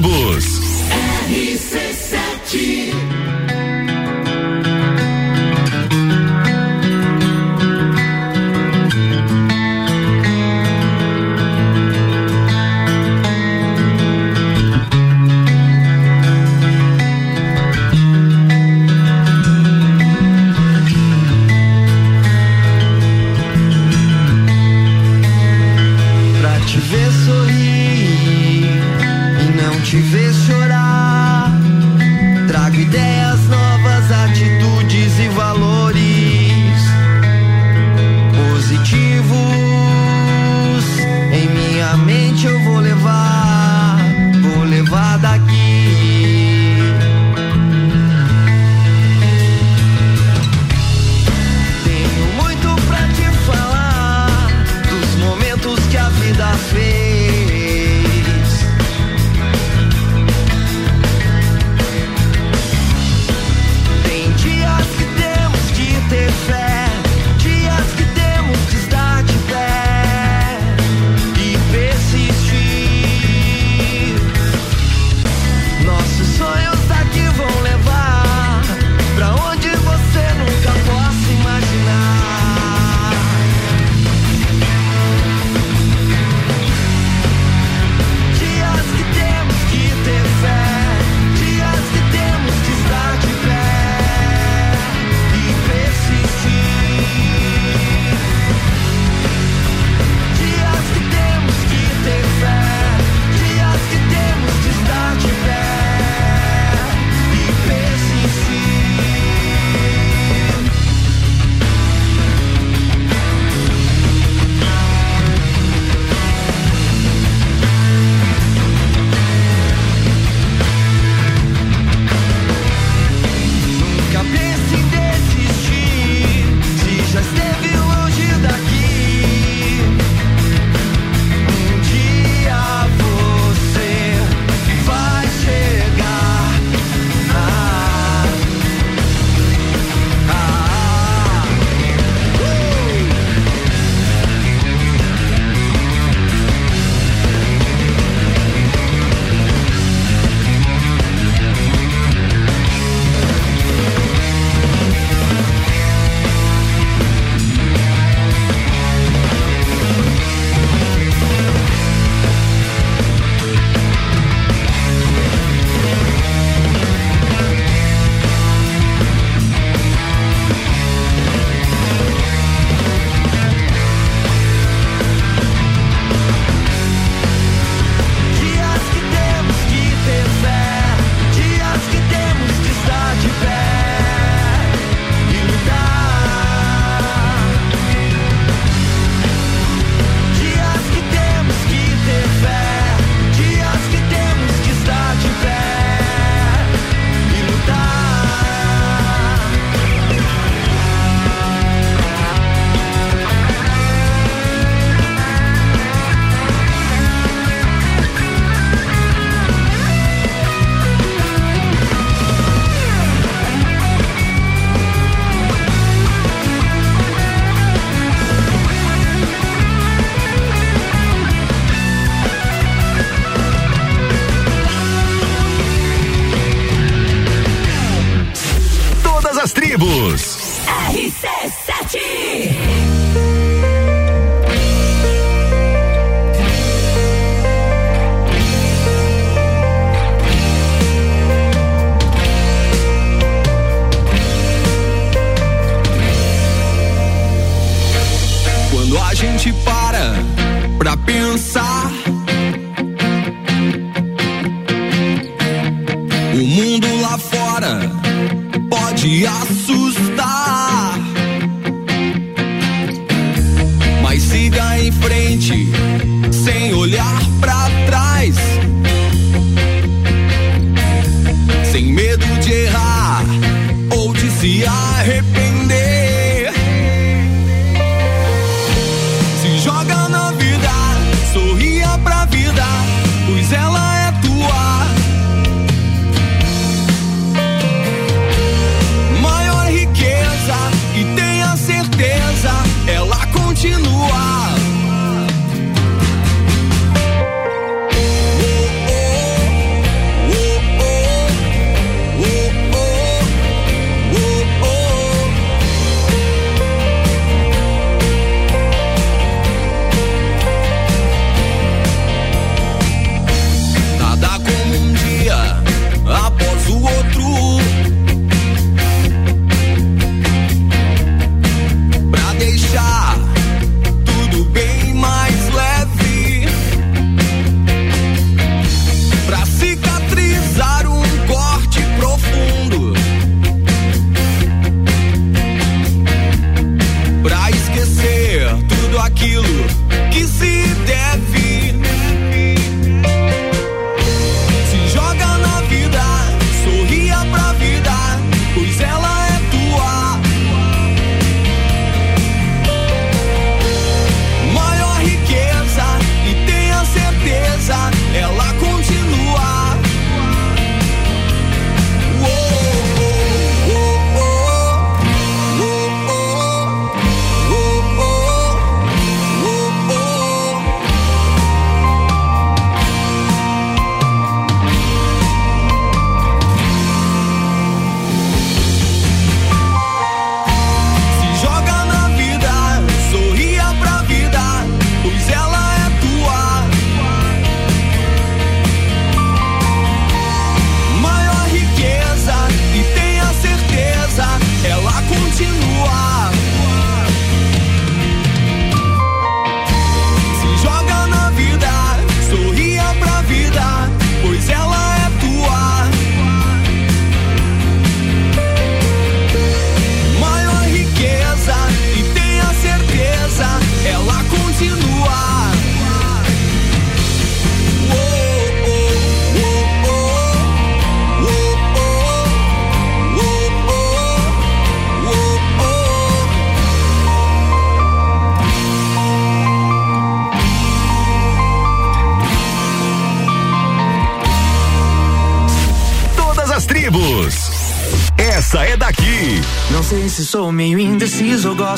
[0.00, 0.60] ônibus.
[1.28, 2.89] RC7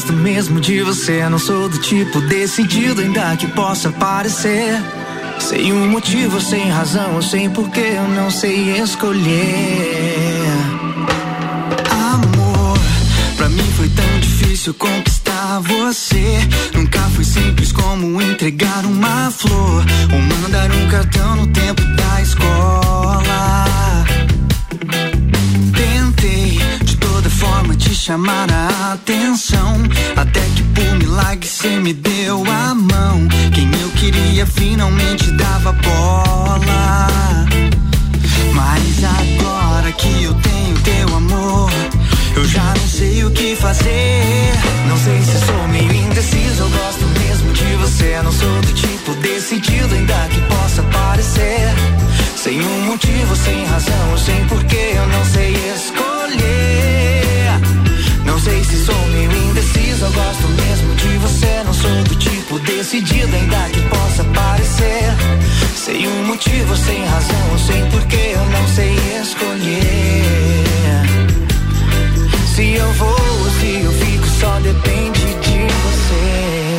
[0.02, 1.28] gosto mesmo de você.
[1.28, 4.82] Não sou do tipo decidido, ainda que possa parecer.
[5.38, 10.46] Sem um motivo, sem razão, sem porquê, eu não sei escolher.
[11.90, 12.78] Amor,
[13.36, 16.38] pra mim foi tão difícil conquistar você.
[16.74, 23.64] Nunca foi simples como entregar uma flor ou mandar um cartão no tempo da escola.
[25.76, 29.71] Tentei de toda forma te chamar a atenção.
[30.16, 33.28] Até que por milagre cê me deu a mão.
[33.54, 37.08] Quem eu queria finalmente dava bola.
[38.54, 41.70] Mas agora que eu tenho teu amor,
[42.36, 44.52] eu já não sei o que fazer.
[44.88, 48.20] Não sei se sou meio indeciso, eu gosto mesmo de você.
[48.22, 51.72] Não sou do tipo decidido, ainda que possa parecer.
[52.36, 57.22] Sem um motivo, sem razão, sem porquê, eu não sei escolher.
[58.24, 59.11] Não sei se sou
[60.02, 61.62] eu gosto mesmo de você.
[61.64, 65.14] Não sou do tipo decidido, ainda que possa parecer.
[65.76, 70.62] Sem um motivo, sem razão, sem porquê, eu não sei escolher.
[72.54, 76.71] Se eu vou ou se eu fico, só depende de você.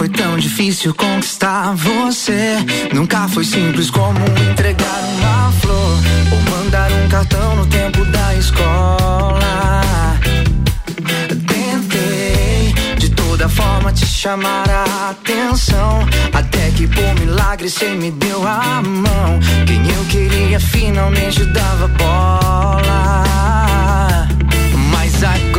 [0.00, 2.56] Foi tão difícil conquistar você.
[2.94, 4.18] Nunca foi simples como
[4.50, 5.98] entregar uma flor
[6.32, 9.82] ou mandar um cartão no tempo da escola.
[11.46, 16.08] Tentei de toda forma te chamar a atenção.
[16.32, 19.38] Até que por milagre cê me deu a mão.
[19.66, 23.26] Quem eu queria finalmente dava bola.
[24.90, 25.49] Mas agora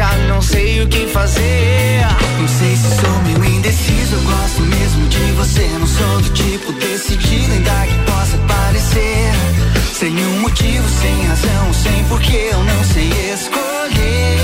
[0.00, 2.00] já não sei o que fazer.
[2.38, 5.68] Não sei se sou meio indeciso, eu gosto mesmo de você.
[5.78, 9.30] Não sou do tipo decidido, ainda que possa parecer.
[9.92, 14.40] Sem um motivo, sem razão, sem porquê, eu não sei escolher.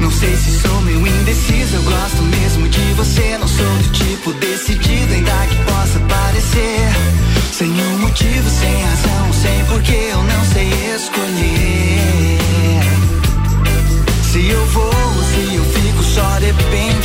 [0.00, 3.38] Não sei se sou meio indeciso, eu gosto mesmo de você.
[3.38, 6.88] Não sou do tipo decidido, ainda que possa parecer.
[7.52, 11.87] Sem um motivo, sem razão, sem porquê, eu não sei escolher.
[16.58, 16.97] Só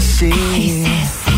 [0.00, 0.30] você.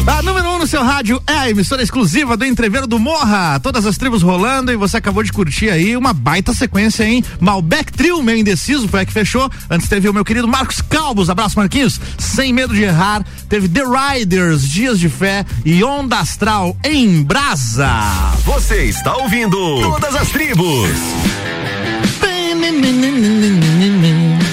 [0.06, 3.58] A número 1 um no seu rádio é a emissora exclusiva do Entreveiro do Morra.
[3.60, 7.24] Todas as tribos rolando e você acabou de curtir aí uma baita sequência, hein?
[7.40, 9.50] Malbec Trio, meu indeciso, foi a que fechou.
[9.68, 13.24] Antes teve o meu querido Marcos Calbos, abraço Marquinhos, sem medo de errar.
[13.48, 17.90] Teve The Riders, Dias de Fé e Onda Astral em Brasa.
[18.44, 20.88] Você está ouvindo Todas as Tribos.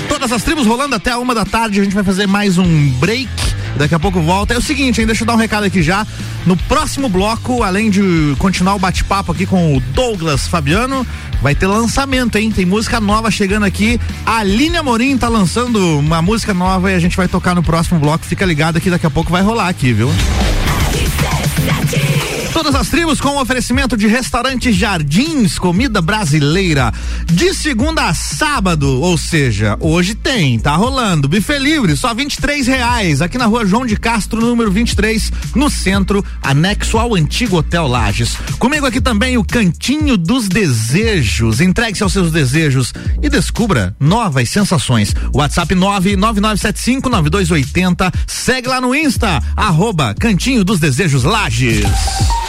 [0.07, 1.80] Todas as tribos rolando até a uma da tarde.
[1.80, 3.49] A gente vai fazer mais um break.
[3.78, 4.53] Daqui a pouco volta.
[4.53, 5.07] É o seguinte, hein?
[5.07, 6.05] Deixa eu dar um recado aqui já.
[6.45, 11.05] No próximo bloco, além de continuar o bate-papo aqui com o Douglas Fabiano,
[11.41, 12.51] vai ter lançamento, hein?
[12.51, 13.99] Tem música nova chegando aqui.
[14.26, 17.99] A Aline Amorim tá lançando uma música nova e a gente vai tocar no próximo
[17.99, 18.26] bloco.
[18.26, 20.09] Fica ligado que daqui a pouco vai rolar aqui, viu?
[22.60, 26.93] Todas as tribos com oferecimento de restaurante Jardins, comida brasileira.
[27.26, 31.30] De segunda a sábado, ou seja, hoje tem, tá rolando.
[31.30, 33.22] Buffet livre, só 23 reais.
[33.22, 38.36] Aqui na rua João de Castro, número 23, no centro, anexo ao antigo Hotel Lages.
[38.60, 41.62] Comigo aqui também o Cantinho dos Desejos.
[41.62, 42.93] Entregue-se aos seus desejos
[43.24, 45.16] e descubra novas sensações.
[45.34, 48.14] WhatsApp 999759280.
[48.28, 52.49] Segue lá no Insta, arroba Cantinho dos Desejos Lages.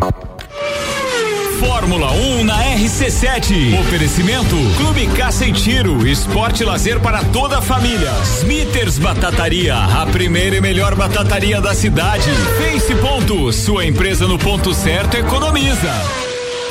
[1.81, 3.79] Fórmula 1 na RC7.
[3.79, 8.11] Oferecimento Clube Caça e Tiro, esporte lazer para toda a família.
[8.39, 12.29] Smithers Batataria, a primeira e melhor batataria da cidade.
[12.59, 16.30] Face Ponto, sua empresa no ponto certo economiza.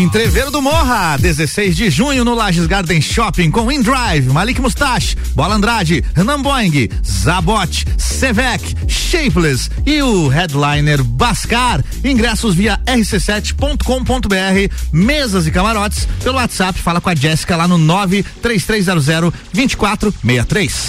[0.00, 5.56] Entreveiro do Morra, 16 de junho no Lages Garden Shopping com InDrive, Malik Mustache, Bola
[5.56, 11.84] Andrade, Renan Boing, Zabot, Sevec, Shapeless e o headliner Bascar.
[12.02, 16.78] Ingressos via rc7.com.br, mesas e camarotes pelo WhatsApp.
[16.80, 19.04] Fala com a Jéssica lá no 93300
[19.52, 20.88] 2463.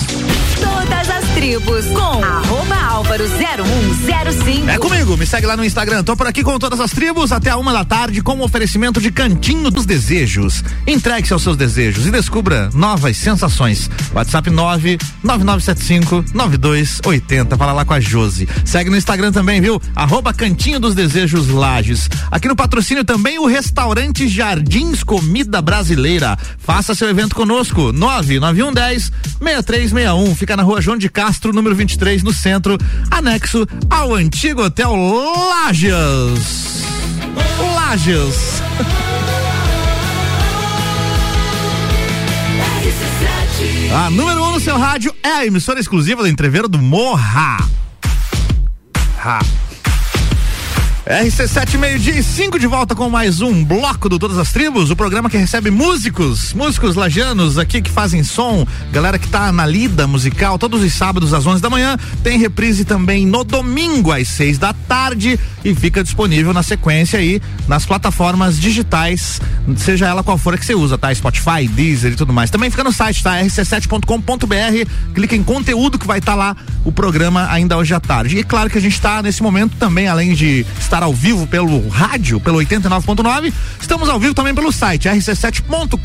[0.62, 4.70] Todas as tribos com arroba álvaro 0105.
[4.70, 6.04] É comigo, me segue lá no Instagram.
[6.04, 9.02] Tô por aqui com todas as tribos até a uma da tarde com o oferecimento
[9.02, 10.64] de Cantinho dos Desejos.
[10.86, 13.90] Entregue-se aos seus desejos e descubra novas sensações.
[14.14, 17.58] WhatsApp 99975 9280.
[17.58, 18.48] Fala lá com a Josi.
[18.64, 19.82] Segue no Instagram também, viu?
[19.96, 22.08] Arroba Cantinho dos Desejos Lages.
[22.30, 26.38] Aqui no patrocínio também o restaurante Jardins Comida Brasileira.
[26.60, 27.92] Faça seu evento conosco.
[27.92, 30.36] 99110 6361.
[30.36, 32.78] Fica na rua João de Castro, número 23, no centro,
[33.10, 36.84] anexo ao antigo Hotel Lages.
[37.76, 38.62] Lages.
[43.94, 47.58] A número 1 um no seu rádio é a emissora exclusiva do Entreveiro do Morra.
[49.24, 49.40] Ha.
[51.12, 54.96] RC7 meio-dia e 5 de volta com mais um bloco do Todas as Tribos, o
[54.96, 60.08] programa que recebe músicos, músicos lajanos aqui que fazem som, galera que tá na lida
[60.08, 64.58] musical todos os sábados às 11 da manhã, tem reprise também no domingo às 6
[64.58, 69.42] da tarde e fica disponível na sequência aí nas plataformas digitais,
[69.76, 71.14] seja ela qual for que você usa, tá?
[71.14, 72.50] Spotify, Deezer e tudo mais.
[72.50, 73.38] Também fica no site, tá?
[73.42, 76.56] rc7.com.br, clica em conteúdo que vai estar tá lá
[76.86, 78.38] o programa ainda hoje à tarde.
[78.38, 81.88] E claro que a gente tá nesse momento também, além de estar ao vivo pelo
[81.90, 83.54] rádio, pelo 89.9.
[83.80, 85.98] Estamos ao vivo também pelo site rc7.com.br.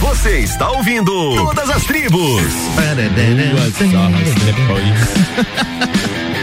[0.00, 2.42] Você está ouvindo Todas as Tribos.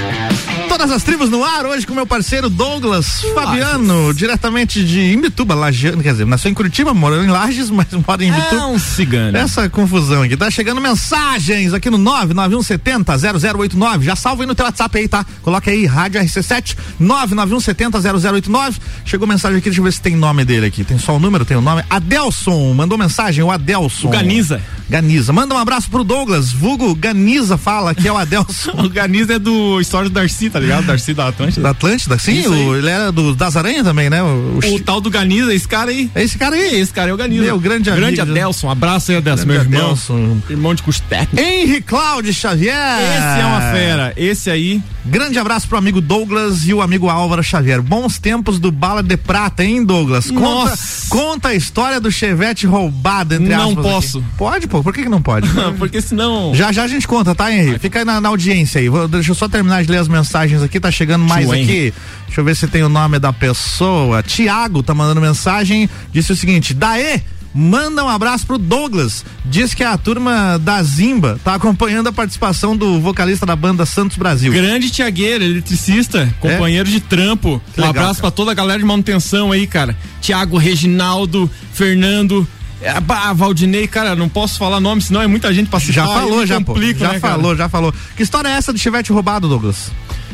[0.80, 6.02] Todas as tribos no ar, hoje com meu parceiro Douglas Fabiano, diretamente de Imbituba, Lajeano,
[6.02, 8.62] quer dizer, nasceu em Curitiba, morando em Lages, mas mora em Imbituba.
[8.62, 9.38] É um cigano.
[9.38, 13.18] Essa confusão aqui, tá chegando mensagens aqui no 99170
[13.58, 15.26] 0089, já salva aí no teu WhatsApp aí, tá?
[15.42, 20.46] Coloca aí, Rádio RC7, 99170 0089, chegou mensagem aqui, deixa eu ver se tem nome
[20.46, 24.08] dele aqui, tem só o número, tem o nome, Adelson, mandou mensagem, o Adelson.
[24.08, 24.62] O Ganiza.
[24.90, 28.72] Ganiza, manda um abraço pro Douglas, vulgo Ganiza fala que é o Adelson.
[28.82, 30.69] o Ganiza é do História do Darcy, tá ligado?
[30.82, 31.62] Darcy da Atlântida.
[31.62, 34.22] Da Atlântida, sim, o, ele era do, das Aranhas também, né?
[34.24, 36.10] O, o, o tal do Ganiza, esse cara aí.
[36.16, 36.80] Esse cara aí.
[36.80, 37.44] Esse cara é o Ganiza.
[37.44, 38.06] Meu grande amigo.
[38.06, 39.82] Grande Adelson, um abraço aí, Adelson, meu irmão.
[39.86, 40.38] Adelson.
[40.50, 41.40] Irmão de técnico.
[41.48, 42.74] Henri Cláudio Xavier.
[42.76, 44.82] Esse é uma fera, esse aí.
[45.06, 47.82] Grande abraço pro amigo Douglas e o amigo Álvaro Xavier.
[47.82, 50.30] Bons tempos do Bala de Prata, hein, Douglas?
[50.30, 51.08] Conta, Nossa.
[51.10, 53.84] conta a história do Chevette roubado, entre Não aspas.
[53.86, 54.18] posso.
[54.20, 54.28] aqui.
[54.38, 55.48] Pode, pô, por que, que não pode?
[55.80, 56.54] Porque senão.
[56.54, 57.80] Já já a gente conta, tá, Henri?
[57.80, 58.90] Fica aí na, na audiência aí.
[58.90, 61.94] Vou- deixa eu só terminar de ler as mensagens aqui, tá chegando mais Tio aqui.
[62.26, 64.22] Deixa eu ver se tem o nome da pessoa.
[64.24, 67.22] Tiago tá mandando mensagem, disse o seguinte: Daê!
[67.52, 69.26] Manda um abraço pro Douglas.
[69.44, 74.18] Diz que a turma da Zimba tá acompanhando a participação do vocalista da banda Santos
[74.18, 74.54] Brasil.
[74.54, 77.60] Grande Tiagueira, eletricista, companheiro de trampo.
[77.74, 78.32] Que um legal, abraço cara.
[78.32, 79.98] pra toda a galera de manutenção aí, cara.
[80.22, 82.48] Tiago, Reginaldo, Fernando
[82.82, 86.06] É, bah, Valdinei, cara, não posso falar nome, senão é muita gente pra citar.
[86.06, 87.20] Já falou, já, Já né, cara?
[87.20, 87.94] falou, já falou.
[88.16, 89.92] Que história é essa do Chevette roubado, Douglas?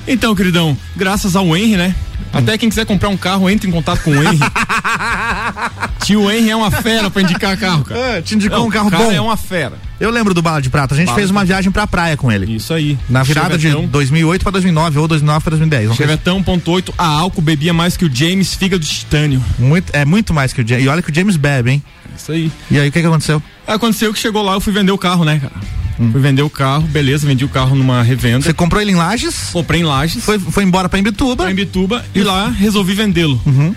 [0.08, 1.96] Então, queridão, graças ao Henry, né?
[2.32, 4.38] Até quem quiser comprar um carro, entre em contato com o Henry.
[6.04, 8.00] Tio Henry é uma fera pra indicar carro, cara.
[8.00, 9.12] É, te indicou Não, um carro bom.
[9.12, 9.74] é uma fera.
[10.00, 10.94] Eu lembro do Bala de Prata.
[10.94, 12.54] A gente Bala fez uma viagem pra praia com ele.
[12.56, 12.98] Isso aí.
[13.10, 13.82] Na virada Chevetão.
[13.82, 15.88] de 2008 pra 2009 ou 2009 pra 2010.
[15.90, 16.06] não foi?
[16.06, 19.42] Chevetão 1.8 a álcool bebia mais que o James Fígado de Titânio.
[19.58, 20.86] Muito, é muito mais que o James.
[20.86, 21.84] E olha que o James bebe, hein?
[22.16, 22.52] Isso aí.
[22.70, 23.42] E aí, o que, que aconteceu?
[23.66, 25.54] Aconteceu que chegou lá, eu fui vender o carro, né, cara?
[25.98, 28.42] Fui vender o carro, beleza, vendi o carro numa revenda.
[28.42, 29.50] Você comprou ele em Lages?
[29.54, 30.24] Comprei em Lages.
[30.24, 31.44] Foi, foi embora pra Imbituba?
[31.44, 33.42] Pra Imbituba e lá resolvi vendê-lo.
[33.46, 33.74] Uhum.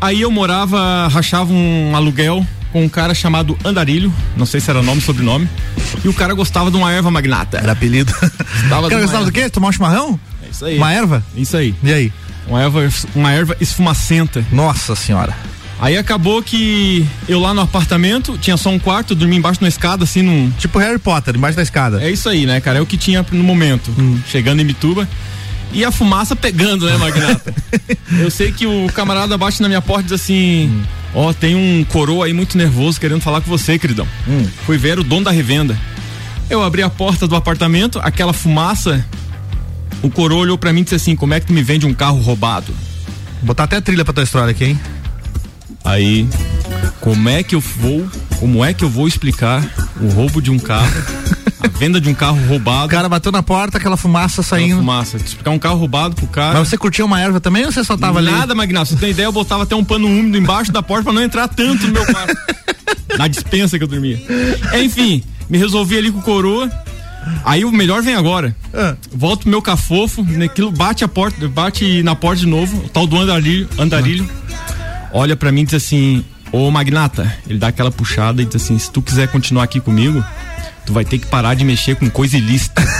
[0.00, 4.82] Aí eu morava, rachava um aluguel com um cara chamado Andarilho, não sei se era
[4.82, 5.48] nome ou sobrenome,
[6.04, 7.58] e o cara gostava de uma erva magnata.
[7.58, 8.12] Era apelido.
[8.12, 9.32] Gostava O cara gostava do erva.
[9.32, 9.50] quê?
[9.50, 10.18] Tomar um chimarrão?
[10.44, 10.76] É isso aí.
[10.76, 11.24] Uma erva?
[11.36, 11.74] Isso aí.
[11.82, 12.12] E aí?
[12.48, 14.44] Uma erva, uma erva esfumacenta.
[14.50, 15.36] Nossa senhora.
[15.80, 20.04] Aí acabou que eu lá no apartamento, tinha só um quarto, dormi embaixo na escada,
[20.04, 20.50] assim, num.
[20.58, 22.02] Tipo Harry Potter, embaixo da escada.
[22.04, 22.78] É isso aí, né, cara?
[22.78, 23.90] É o que tinha no momento.
[24.26, 25.08] Chegando em Mituba.
[25.72, 27.54] E a fumaça pegando, né, Magnata?
[28.20, 30.82] eu sei que o camarada bate na minha porta e diz assim:
[31.14, 34.06] Ó, tem um coroa aí muito nervoso querendo falar com você, queridão.
[34.66, 35.78] Fui ver o dono da revenda.
[36.50, 39.06] Eu abri a porta do apartamento, aquela fumaça.
[40.02, 41.94] O coroa olhou pra mim e disse assim: Como é que tu me vende um
[41.94, 42.74] carro roubado?
[43.40, 44.80] Botar até a trilha pra tua história aqui, hein?
[45.84, 46.28] Aí,
[47.00, 48.06] como é que eu vou,
[48.38, 49.64] como é que eu vou explicar
[50.00, 50.90] o roubo de um carro,
[51.62, 52.86] a venda de um carro roubado?
[52.86, 54.76] O cara bateu na porta, aquela fumaça saindo.
[54.76, 56.58] fumaça, te explicar um carro roubado pro cara.
[56.58, 58.30] Mas você curtia uma erva também ou você só tava ali?
[58.30, 61.12] Nada, Magnato, você tem ideia, eu botava até um pano úmido embaixo da porta pra
[61.12, 62.36] não entrar tanto no meu quarto.
[63.16, 64.20] na dispensa que eu dormia.
[64.82, 66.70] Enfim, me resolvi ali com o coroa.
[67.44, 68.54] Aí o melhor vem agora.
[68.72, 68.96] Ah.
[69.12, 73.06] Volto pro meu cafofo, naquilo bate a porta, bate na porta de novo, o tal
[73.06, 74.28] do andarilho, andarilho.
[75.12, 78.78] Olha pra mim e diz assim: Ô Magnata, ele dá aquela puxada e diz assim:
[78.78, 80.24] se tu quiser continuar aqui comigo,
[80.86, 82.82] tu vai ter que parar de mexer com coisa ilícita.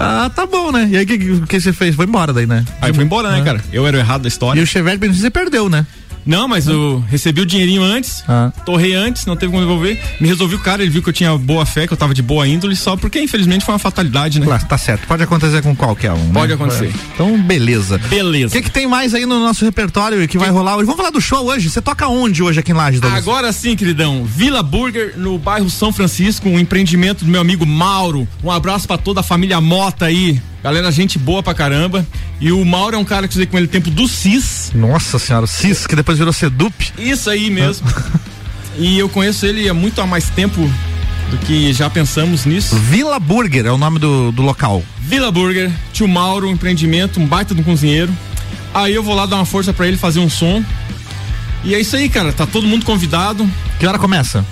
[0.00, 0.88] Ah, tá bom, né?
[0.90, 1.96] E aí o que, que, você fez?
[1.96, 2.64] Foi embora daí, né?
[2.80, 3.60] Aí foi embora, né, cara?
[3.72, 4.60] Eu era o errado da história.
[4.60, 5.84] E o Chevette você perdeu, né?
[6.28, 8.52] Não, mas eu recebi o dinheirinho antes, Ah.
[8.66, 9.98] torrei antes, não teve como devolver.
[10.20, 12.20] Me resolvi o cara, ele viu que eu tinha boa fé, que eu tava de
[12.20, 14.44] boa índole, só porque infelizmente foi uma fatalidade, né?
[14.44, 15.06] Claro, tá certo.
[15.06, 16.18] Pode acontecer com qualquer um.
[16.24, 16.30] né?
[16.34, 16.92] Pode acontecer.
[17.14, 17.96] Então, beleza.
[17.96, 18.48] Beleza.
[18.48, 20.84] O que, que tem mais aí no nosso repertório e que vai rolar hoje?
[20.84, 21.70] Vamos falar do show hoje.
[21.70, 23.22] Você toca onde hoje aqui em Lages, Douglas?
[23.22, 24.24] Agora sim, queridão.
[24.24, 28.28] Vila Burger, no bairro São Francisco, um empreendimento do meu amigo Mauro.
[28.44, 30.40] Um abraço pra toda a família Mota aí.
[30.62, 32.06] Galera, gente boa pra caramba.
[32.40, 34.72] E o Mauro é um cara que eu com ele tempo do CIS.
[34.74, 36.92] Nossa senhora, o CIS, que depois virou Sedup.
[36.98, 37.86] Isso aí mesmo.
[38.76, 40.60] e eu conheço ele há muito há mais tempo
[41.30, 42.74] do que já pensamos nisso.
[42.76, 44.82] Vila Burger é o nome do, do local.
[45.00, 48.12] Vila Burger, tio Mauro, um empreendimento, um baita de um cozinheiro.
[48.74, 50.62] Aí eu vou lá dar uma força pra ele fazer um som.
[51.64, 52.32] E é isso aí, cara.
[52.32, 53.48] Tá todo mundo convidado.
[53.78, 54.44] Que hora começa?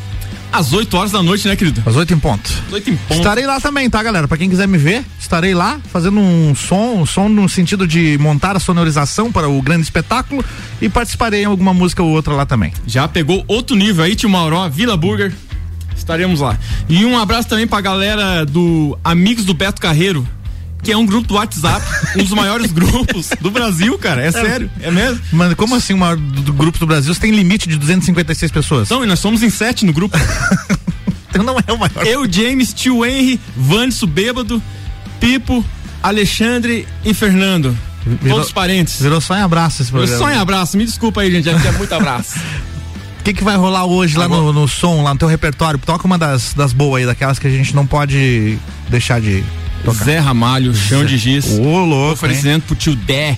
[0.53, 1.83] Às 8 horas da noite, né, querido?
[1.85, 2.51] Às 8 em ponto.
[2.67, 3.19] Às 8 em ponto.
[3.19, 4.27] Estarei lá também, tá, galera?
[4.27, 8.17] Pra quem quiser me ver, estarei lá fazendo um som, um som no sentido de
[8.19, 10.45] montar a sonorização para o grande espetáculo
[10.81, 12.73] e participarei em alguma música ou outra lá também.
[12.87, 15.33] Já pegou outro nível aí, tio Mauro, ó, Vila Burger.
[15.97, 16.59] Estaremos lá.
[16.89, 20.27] E um abraço também pra galera do Amigos do Beto Carreiro,
[20.87, 21.85] que é um grupo do WhatsApp,
[22.15, 24.23] um dos maiores grupos do Brasil, cara.
[24.23, 25.21] É sério, é mesmo.
[25.33, 27.13] Mano, como assim o maior do, grupo do Brasil?
[27.13, 28.87] Você tem limite de 256 pessoas?
[28.87, 30.17] Então, e nós somos em sete no grupo.
[31.29, 32.07] então não é o maior.
[32.07, 34.63] Eu, James, tio Henry, Vanso Bêbado,
[35.19, 35.65] Pipo,
[36.01, 37.77] Alexandre e Fernando.
[38.07, 39.03] Virou- Todos parentes.
[39.03, 40.19] Virou só em abraço esse programa.
[40.19, 42.39] só em abraço, me desculpa aí, gente, é muito abraço.
[43.19, 45.81] O que, que vai rolar hoje lá no, no som, lá no teu repertório?
[45.85, 48.57] Toca uma das, das boas aí, daquelas que a gente não pode
[48.89, 49.43] deixar de
[49.85, 50.05] tocar.
[50.05, 51.47] Zé Ramalho, Chão de Giz.
[51.59, 53.37] Ô, louco, Oferecimento pro tio Dé,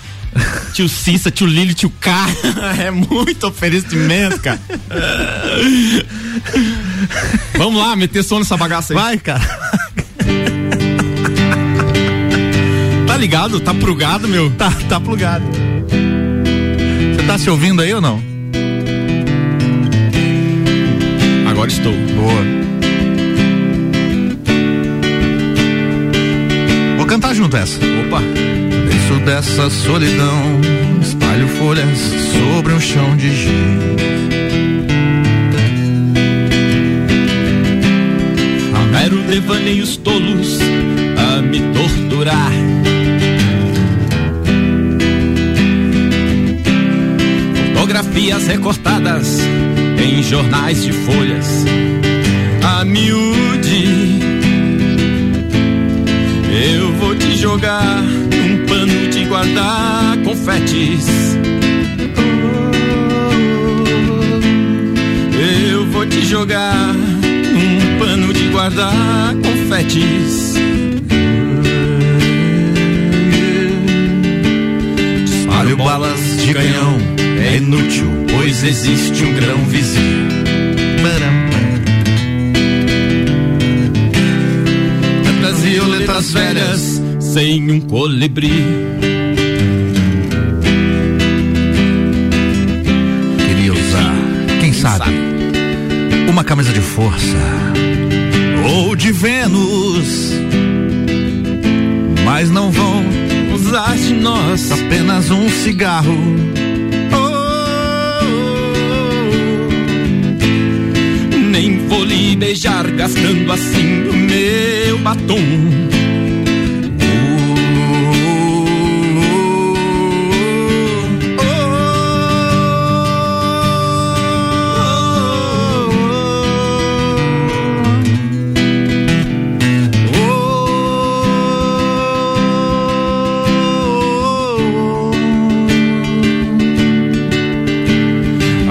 [0.72, 2.26] tio Cissa, tio Lili, tio K.
[2.78, 4.60] é muito oferecimento, cara.
[7.56, 8.98] Vamos lá, meter som nessa bagaça aí.
[8.98, 9.44] Vai, cara.
[13.06, 13.60] Tá ligado?
[13.60, 14.50] Tá prugado, meu?
[14.50, 15.44] Tá, tá plugado.
[17.16, 18.22] Você tá se ouvindo aí ou não?
[21.48, 21.92] Agora estou.
[21.92, 22.67] Boa.
[27.08, 27.80] Cantar junto essa.
[28.06, 28.20] Opa.
[28.86, 30.60] Desço dessa solidão,
[31.00, 33.48] espalho folhas sobre um chão de giz.
[38.74, 40.58] Amero devaneios tolos
[41.16, 42.52] a me torturar.
[47.72, 49.38] Fotografias recortadas
[49.98, 51.64] em jornais de folhas.
[52.62, 54.18] A miúde,
[56.98, 61.06] vou te jogar num pano de guardar confetes.
[65.70, 70.54] Eu vou te jogar num pano de guardar confetes.
[75.46, 76.98] Para o balas de canhão
[77.40, 78.06] é inútil,
[78.36, 80.27] pois existe um grão vizinho
[85.78, 88.64] violetas velhas sem um colibri.
[93.46, 94.14] Queria usar,
[94.60, 95.14] quem sabe,
[96.28, 97.36] uma camisa de força
[98.68, 100.32] ou de Vênus,
[102.24, 103.04] mas não vão
[103.54, 106.18] usar de nós apenas um cigarro.
[112.08, 115.36] Lhe beijar gastando assim o meu batom.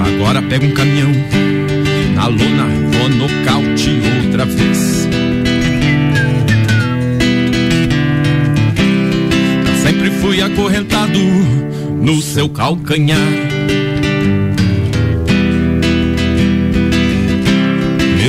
[0.06, 1.12] Agora pega um caminhão
[2.14, 2.66] na lona,
[3.08, 5.08] nocaute outra vez.
[9.66, 11.18] Eu sempre fui acorrentado
[12.00, 13.18] no seu calcanhar.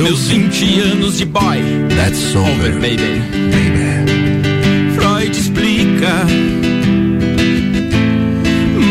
[0.02, 1.58] Meus 20 anos de boy,
[1.94, 3.20] that's over, baby.
[4.94, 6.26] Freud explica,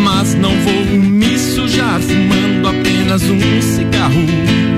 [0.04, 4.69] mas não vou me sujar fumando apenas um cigarro.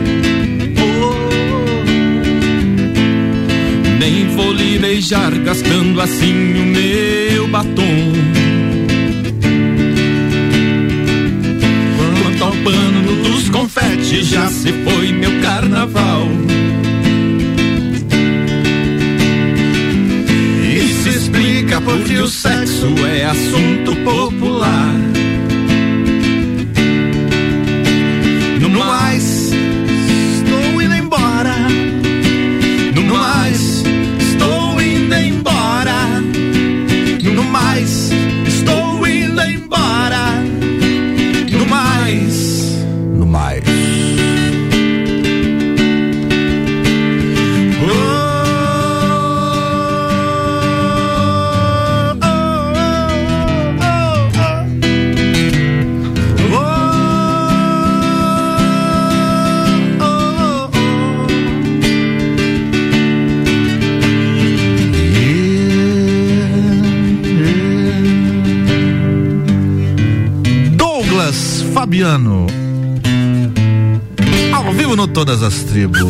[4.82, 8.12] Beijar gastando assim o meu batom.
[11.98, 16.28] Quanto ao pano dos confetes, já se foi meu carnaval.
[20.74, 25.01] Isso explica porque o sexo é assunto popular.
[75.22, 76.02] Todas as Tribos.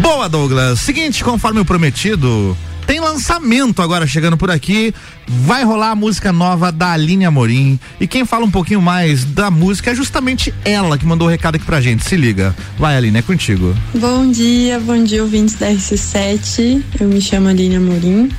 [0.00, 0.80] Boa, Douglas.
[0.80, 2.56] Seguinte, conforme o prometido,
[2.86, 4.94] tem lançamento agora chegando por aqui.
[5.28, 7.78] Vai rolar a música nova da Aline Amorim.
[8.00, 11.56] E quem fala um pouquinho mais da música é justamente ela que mandou o recado
[11.56, 12.06] aqui pra gente.
[12.06, 12.56] Se liga.
[12.78, 13.76] Vai, Aline, é contigo.
[13.94, 16.82] Bom dia, bom dia, ouvintes da RC7.
[16.98, 18.30] Eu me chamo Aline Amorim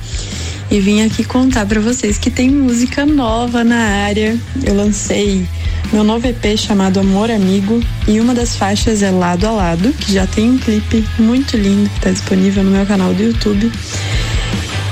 [0.72, 4.36] e vim aqui contar para vocês que tem música nova na área.
[4.64, 5.46] Eu lancei
[5.92, 10.12] meu novo EP chamado Amor Amigo e uma das faixas é Lado a Lado, que
[10.12, 13.72] já tem um clipe muito lindo que está disponível no meu canal do YouTube.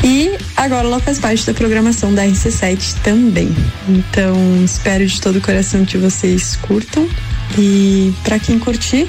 [0.02, 3.54] E agora ela faz parte da programação da RC7 também.
[3.88, 7.08] Então, espero de todo o coração que vocês curtam.
[7.56, 9.06] E para quem curtir,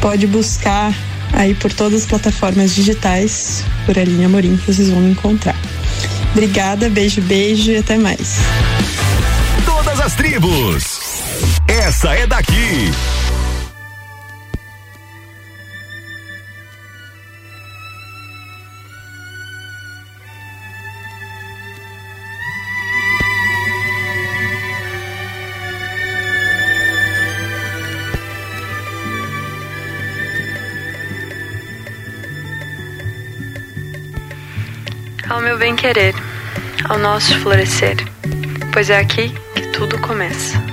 [0.00, 0.92] pode buscar
[1.32, 5.56] aí por todas as plataformas digitais por Aline Amorim que vocês vão me encontrar.
[6.32, 8.36] Obrigada, beijo, beijo e até mais.
[9.64, 11.00] Todas as tribos.
[11.68, 12.90] Essa é daqui.
[35.28, 36.14] Ao meu bem-querer,
[36.88, 37.96] ao nosso florescer,
[38.72, 40.65] pois é aqui que tudo começa.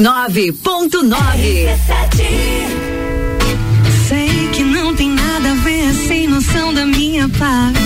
[0.00, 1.68] 89.9
[4.08, 7.78] Sei que não tem nada a ver sem noção da minha parte.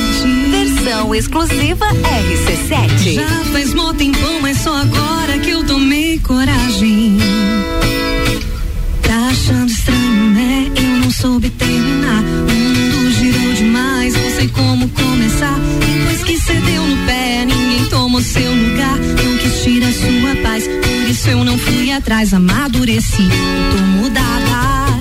[0.50, 3.14] Versão exclusiva RC7.
[3.14, 7.18] Já faz mó tempão, mas só agora que eu tomei coragem.
[9.02, 10.70] Tá achando estranho, né?
[10.76, 12.22] Eu não soube terminar.
[12.22, 15.58] O mundo girou demais, não sei como começar.
[15.80, 18.98] Depois que cedeu no pé, ninguém tomou seu lugar.
[18.98, 21.67] Não quis tirar sua paz, por isso eu não fui
[21.98, 22.32] atrás.
[22.32, 23.28] Amadureci,
[23.70, 24.98] tô mudada.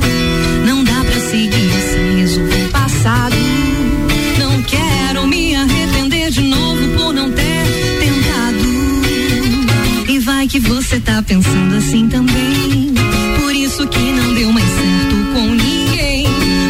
[0.65, 3.35] Não dá pra seguir sem resolver passado.
[4.39, 7.63] Não quero me arrepender de novo por não ter
[7.99, 8.57] tentado.
[10.09, 12.93] E vai que você tá pensando assim também.
[13.39, 16.27] Por isso que não deu mais certo com ninguém.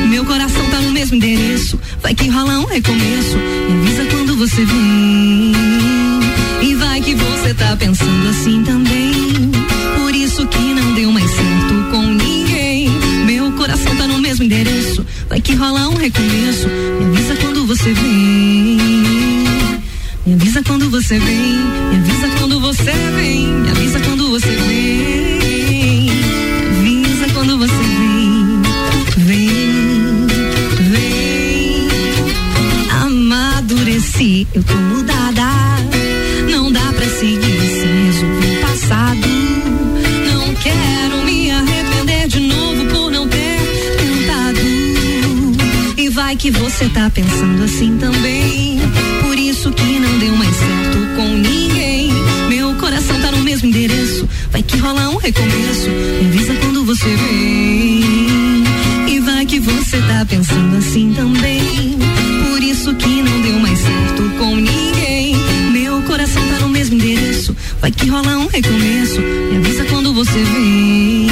[0.10, 1.80] Meu coração tá no mesmo endereço.
[2.02, 3.38] Vai que rola um recomeço.
[21.08, 21.54] Você vem.
[21.90, 23.48] Me avisa quando você vem.
[23.48, 26.10] Me avisa quando você vem.
[26.82, 28.62] Me avisa quando você vem.
[29.16, 30.28] Vem,
[30.92, 31.88] vem.
[32.90, 35.48] Amadureci, eu tô mudada.
[36.52, 39.28] Não dá pra seguir sem resolver o passado.
[40.30, 43.60] Não quero me arrepender de novo por não ter
[43.98, 44.60] tentado.
[45.96, 48.67] E vai que você tá pensando assim também.
[55.28, 55.90] Recomeço.
[55.90, 58.64] Me avisa quando você vem.
[59.08, 61.98] E vai que você tá pensando assim também.
[62.50, 65.36] Por isso que não deu mais certo com ninguém.
[65.74, 67.56] Meu coração tá no mesmo endereço.
[67.82, 69.20] Vai que rola um recomeço.
[69.20, 71.28] Me avisa quando você vem.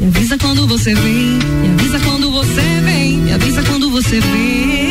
[0.00, 1.38] Me avisa quando você vem.
[1.60, 3.16] Me avisa quando você vem.
[3.18, 4.83] Me avisa quando você vem.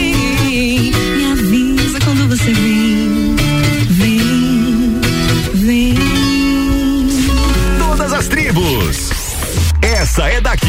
[10.23, 10.62] Essa é daqui.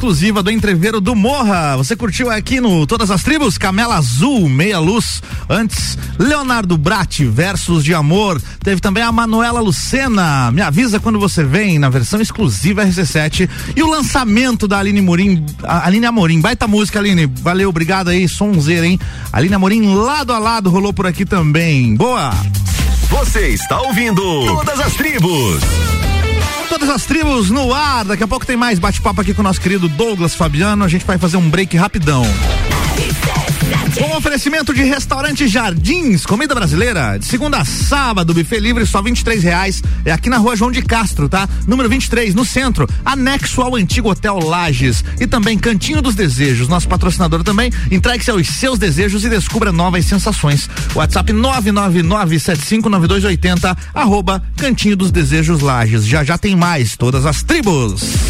[0.00, 1.76] Exclusiva do Entreveiro do Morra.
[1.76, 5.22] Você curtiu aqui no Todas as Tribos, Camela Azul, Meia Luz.
[5.46, 8.40] Antes, Leonardo Bratti, Versos de Amor.
[8.64, 13.46] Teve também a Manuela Lucena, Me Avisa Quando Você Vem, na versão exclusiva RC7.
[13.76, 16.40] E o lançamento da Aline Morim, Aline Amorim.
[16.40, 17.26] Baita música, Aline.
[17.26, 18.98] Valeu, obrigado aí, sonzeira, hein?
[19.30, 21.94] Aline Amorim, lado a lado, rolou por aqui também.
[21.94, 22.30] Boa!
[23.10, 25.99] Você está ouvindo Todas as Tribos.
[26.80, 28.06] Todas as tribos no ar.
[28.06, 30.82] Daqui a pouco tem mais bate-papo aqui com o nosso querido Douglas Fabiano.
[30.82, 32.24] A gente vai fazer um break rapidão.
[33.98, 39.42] Com oferecimento de restaurante Jardins, comida brasileira, de segunda a sábado, buffet livre só 23
[39.42, 39.82] reais.
[40.04, 41.48] É aqui na rua João de Castro, tá?
[41.66, 45.02] Número 23, no centro, anexo ao antigo Hotel Lages.
[45.18, 47.72] E também Cantinho dos Desejos, nosso patrocinador também.
[47.90, 50.70] Entregue-se aos seus desejos e descubra novas sensações.
[50.94, 56.06] WhatsApp 999759280, arroba Cantinho dos Desejos Lages.
[56.06, 58.29] Já já tem mais, todas as tribos.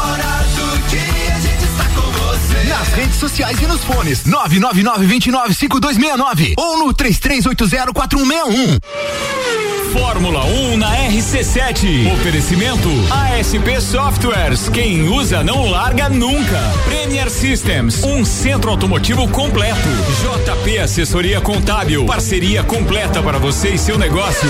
[2.93, 8.79] Redes sociais e nos fones 999-295269 ou no 33804161.
[9.91, 12.13] Fórmula 1 na RC7.
[12.13, 14.69] Oferecimento ASP Softwares.
[14.69, 16.57] Quem usa não larga nunca.
[16.85, 19.89] Premier Systems, um centro automotivo completo.
[20.21, 24.49] JP Assessoria Contábil, parceria completa para você e seu negócio.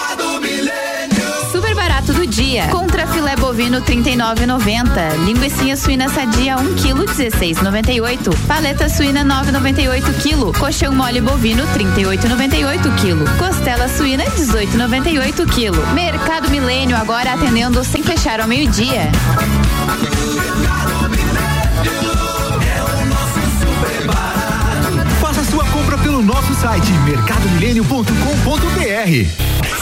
[2.01, 2.67] barato do dia.
[2.67, 5.25] Contra filé bovino 39,90.
[5.25, 8.35] Linguiça suína sadia 1 kg 16,98.
[8.47, 10.51] Paleta suína 9,98 kg.
[10.57, 13.23] Colchão mole bovino 38,98 kg.
[13.37, 15.77] Costela suína 18,98 kg.
[15.93, 19.11] Mercado Milênio agora atendendo sem fechar ao meio-dia.
[25.19, 29.60] Faça sua compra pelo nosso site mercadomilênio.com.br.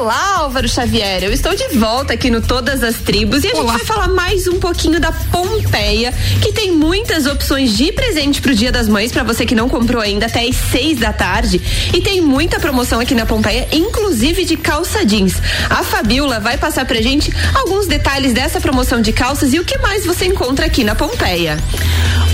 [0.00, 1.22] Olá, Álvaro Xavier.
[1.22, 3.74] Eu estou de volta aqui no Todas as Tribos e a Olá.
[3.74, 6.10] gente vai falar mais um pouquinho da Pompeia,
[6.40, 10.00] que tem muitas opções de presente pro Dia das Mães para você que não comprou
[10.00, 11.60] ainda até as seis da tarde.
[11.92, 15.34] E tem muita promoção aqui na Pompeia, inclusive de calça jeans.
[15.68, 19.76] A Fabiola vai passar pra gente alguns detalhes dessa promoção de calças e o que
[19.80, 21.58] mais você encontra aqui na Pompeia.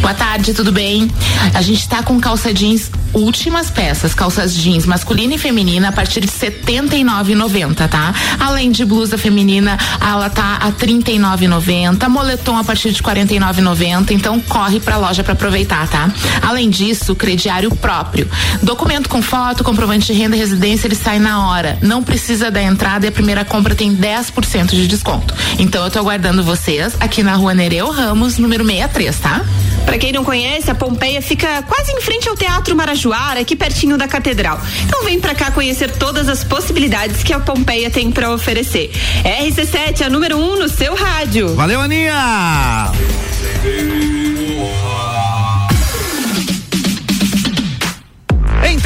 [0.00, 1.10] Boa tarde, tudo bem?
[1.52, 6.20] A gente está com calça jeans últimas peças, calças jeans masculina e feminina a partir
[6.20, 8.14] de 79,90 90, tá?
[8.38, 14.78] Além de blusa feminina, ela tá a 39,90, moletom a partir de 49,90, então corre
[14.78, 16.10] pra loja para aproveitar, tá?
[16.42, 18.28] Além disso, crediário próprio.
[18.62, 21.78] Documento com foto, comprovante de renda e residência, ele sai na hora.
[21.80, 25.34] Não precisa da entrada e a primeira compra tem 10% de desconto.
[25.58, 29.42] Então eu tô aguardando vocês aqui na Rua Nereu Ramos, número 63, tá?
[29.86, 33.96] Para quem não conhece, a Pompeia fica quase em frente ao Teatro Marajoara, aqui pertinho
[33.96, 34.60] da Catedral.
[34.84, 38.90] Então vem para cá conhecer todas as possibilidades que a Pompeia tem para oferecer.
[39.24, 41.54] RC7, a número 1 um no seu rádio.
[41.54, 42.90] Valeu, Aninha!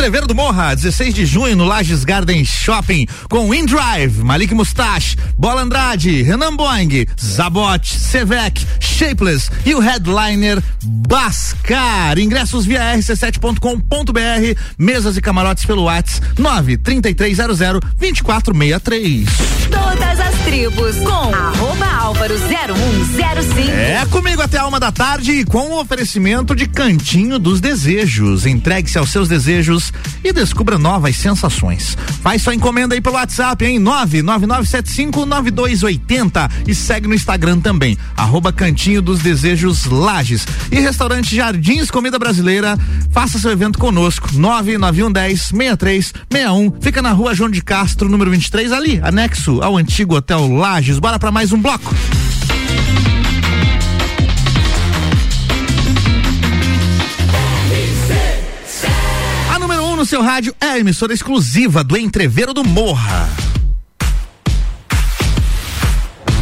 [0.01, 5.61] Entreveiro do Morra, 16 de junho no Lages Garden Shopping, com InDrive, Malik Mustache, Bola
[5.61, 12.19] Andrade, Renan Boing, Zabot, Sevec, Shapeless e o headliner Bascar.
[12.19, 17.59] Ingressos via rc7.com.br, mesas e camarotes pelo WhatsApp 93300
[17.99, 19.29] 2463.
[19.71, 23.71] Todas as tribos com arroba álvaro 0105.
[23.71, 28.47] É comigo até a uma da tarde e com o oferecimento de Cantinho dos Desejos.
[28.47, 29.90] Entregue-se aos seus desejos
[30.23, 31.99] e descubra novas sensações.
[32.23, 39.01] Faz sua encomenda aí pelo WhatsApp em 999759280 e segue no Instagram também, arroba Cantinho
[39.03, 40.47] dos Desejos Lages.
[40.71, 42.79] E restaurante Jardins Comida Brasileira,
[43.11, 49.61] faça seu evento conosco, 991106361, fica na rua João de Castro, número 23, ali, anexo
[49.63, 50.99] ao antigo Hotel Lages.
[50.99, 51.95] Bora para mais um bloco.
[60.11, 63.29] Seu rádio é a emissora exclusiva do Entreveiro do Morra.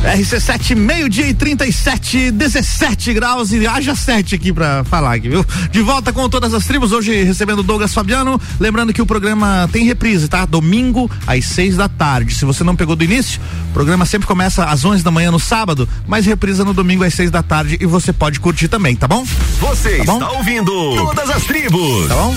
[0.03, 5.45] RC7, meio-dia e 37, 17 graus e haja 7 aqui pra falar aqui, viu?
[5.71, 8.41] De volta com todas as tribos, hoje recebendo Douglas Fabiano.
[8.59, 10.47] Lembrando que o programa tem reprise, tá?
[10.47, 12.35] Domingo às 6 da tarde.
[12.35, 13.39] Se você não pegou do início,
[13.69, 17.13] o programa sempre começa às 11 da manhã no sábado, mas reprisa no domingo às
[17.13, 19.27] 6 da tarde e você pode curtir também, tá bom?
[19.61, 20.15] Você Tá bom?
[20.15, 22.09] está ouvindo Todas as Tribos.
[22.09, 22.35] Tá bom?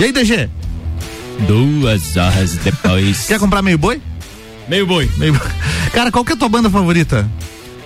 [0.00, 0.48] E aí, DG?
[1.46, 3.26] Duas horas depois.
[3.26, 4.00] Quer comprar meio boi?
[4.68, 5.10] Meio boi.
[5.16, 5.48] Meio boi.
[5.92, 7.28] Cara, qual que é a tua banda favorita?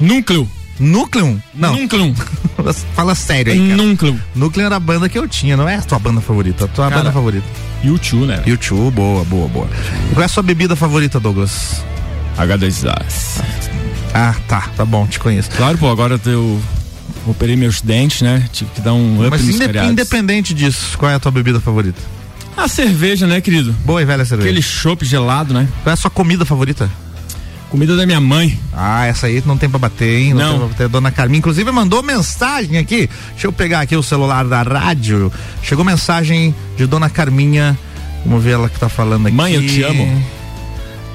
[0.01, 0.48] Núcleo.
[0.78, 1.43] Núcleo?
[1.55, 1.74] Não.
[1.74, 2.14] Núcleo.
[2.94, 3.82] Fala sério aí, cara.
[3.82, 4.20] Núcleo.
[4.34, 6.89] Núcleo era a banda que eu tinha, não é a tua banda favorita, a tua
[6.89, 7.47] Cara, banda favorita.
[7.82, 8.43] YouTube, né?
[8.47, 9.68] YouTube, boa, boa, boa.
[10.10, 11.82] E qual é a sua bebida favorita, Douglas?
[12.36, 13.43] H2S.
[14.14, 15.51] Ah, tá, tá bom, te conheço.
[15.52, 16.60] Claro, pô, agora eu
[17.26, 18.48] operei meus dentes, né?
[18.52, 19.90] Tive que dar um up Mas nos feriados.
[19.92, 22.00] independente disso, qual é a tua bebida favorita?
[22.56, 23.72] A cerveja, né, querido?
[23.84, 24.48] Boa e velha cerveja.
[24.50, 25.66] Aquele chopp gelado, né?
[25.82, 26.90] Qual é a sua comida favorita?
[27.70, 28.58] Comida da minha mãe.
[28.74, 30.34] Ah, essa aí não tem pra bater, hein?
[30.34, 30.48] Não, Não.
[30.50, 30.88] tem pra bater.
[30.88, 33.08] Dona Carminha, inclusive, mandou mensagem aqui.
[33.30, 35.32] Deixa eu pegar aqui o celular da rádio.
[35.62, 37.78] Chegou mensagem de Dona Carminha.
[38.26, 39.34] Vamos ver ela que tá falando aqui.
[39.34, 40.22] Mãe, eu te amo.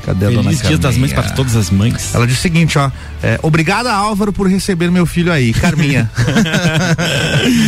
[0.07, 2.15] Cadê a Dona Feliz Dia das Mães para todas as mães.
[2.15, 2.89] Ela diz o seguinte, ó.
[3.21, 6.09] É, Obrigada, Álvaro, por receber meu filho aí, Carminha.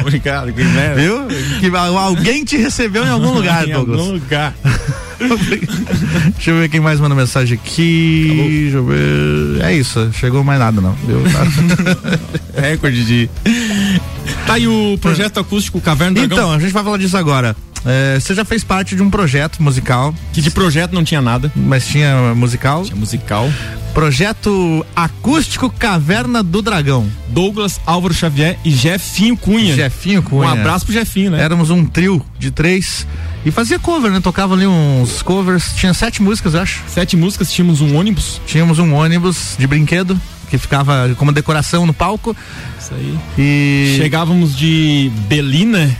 [0.00, 1.00] Obrigado, que merda.
[1.00, 1.26] Viu?
[1.60, 4.00] Que al- alguém te recebeu em algum lugar, Em Douglas.
[4.00, 4.54] algum lugar.
[6.34, 8.60] Deixa eu ver quem mais manda mensagem aqui.
[8.62, 9.62] Deixa eu ver.
[9.64, 10.94] É isso, chegou mais nada não.
[11.06, 11.22] Viu?
[12.60, 13.30] Recorde de.
[14.46, 16.38] Tá aí o projeto acústico Caverna do Dragão.
[16.46, 17.54] Então, a gente vai falar disso agora.
[17.84, 20.14] É, você já fez parte de um projeto musical.
[20.32, 21.52] Que de projeto não tinha nada.
[21.54, 22.84] Mas tinha musical.
[22.84, 23.50] Tinha musical.
[23.92, 27.06] Projeto Acústico Caverna do Dragão.
[27.28, 29.74] Douglas, Álvaro Xavier e Jefinho Cunha.
[29.74, 30.48] Jefinho Cunha.
[30.48, 31.42] Um abraço pro Jefinho, né?
[31.42, 33.06] Éramos um trio de três.
[33.44, 34.20] E fazia cover, né?
[34.20, 35.72] Tocava ali uns covers.
[35.74, 36.82] Tinha sete músicas, eu acho.
[36.88, 38.40] Sete músicas, tínhamos um ônibus.
[38.46, 40.18] Tínhamos um ônibus de brinquedo
[40.48, 42.36] que ficava como decoração no palco.
[42.78, 43.18] Isso aí.
[43.38, 43.94] E.
[43.96, 45.90] Chegávamos de Belina,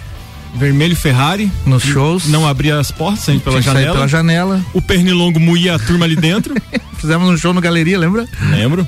[0.54, 1.50] Vermelho Ferrari.
[1.66, 2.26] Nos shows.
[2.28, 3.94] Não abria as portas, saímos pela janela.
[3.94, 4.64] pela janela.
[4.74, 6.54] O Pernilongo moía a turma ali dentro.
[7.00, 8.28] Fizemos um show no Galeria, lembra?
[8.50, 8.86] Lembro.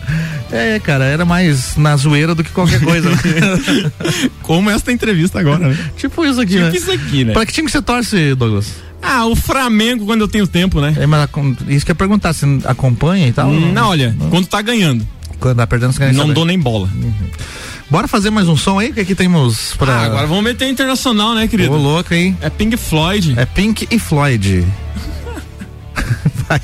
[0.53, 3.11] É, cara, era mais na zoeira do que qualquer coisa.
[4.43, 5.79] Como esta entrevista agora, né?
[5.97, 6.77] tipo isso aqui, Tipo né?
[6.77, 7.33] isso aqui, né?
[7.33, 8.73] Pra que time que você torce, Douglas?
[9.03, 10.95] Ah, o Flamengo quando eu tenho tempo, né?
[10.97, 11.29] É, mas
[11.69, 13.49] isso que eu ia perguntar, você acompanha e tal?
[13.51, 15.07] Hum, Não, olha, quando tá ganhando.
[15.41, 16.89] Quando tá perdendo, você nem Não dou nem bola.
[17.91, 18.91] Bora fazer mais um som aí?
[18.91, 19.93] O que, é que temos pra.
[19.93, 21.73] Ah, agora vamos meter internacional, né, querido?
[21.73, 22.37] Ô, louco, hein?
[22.41, 23.35] É Pink Floyd.
[23.39, 24.67] É Pink e Floyd.
[26.49, 26.61] Vai.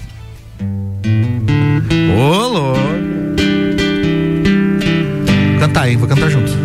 [2.17, 2.81] Ô, louco.
[5.61, 5.97] Cantar, hein?
[5.99, 6.60] Vou cantar junto.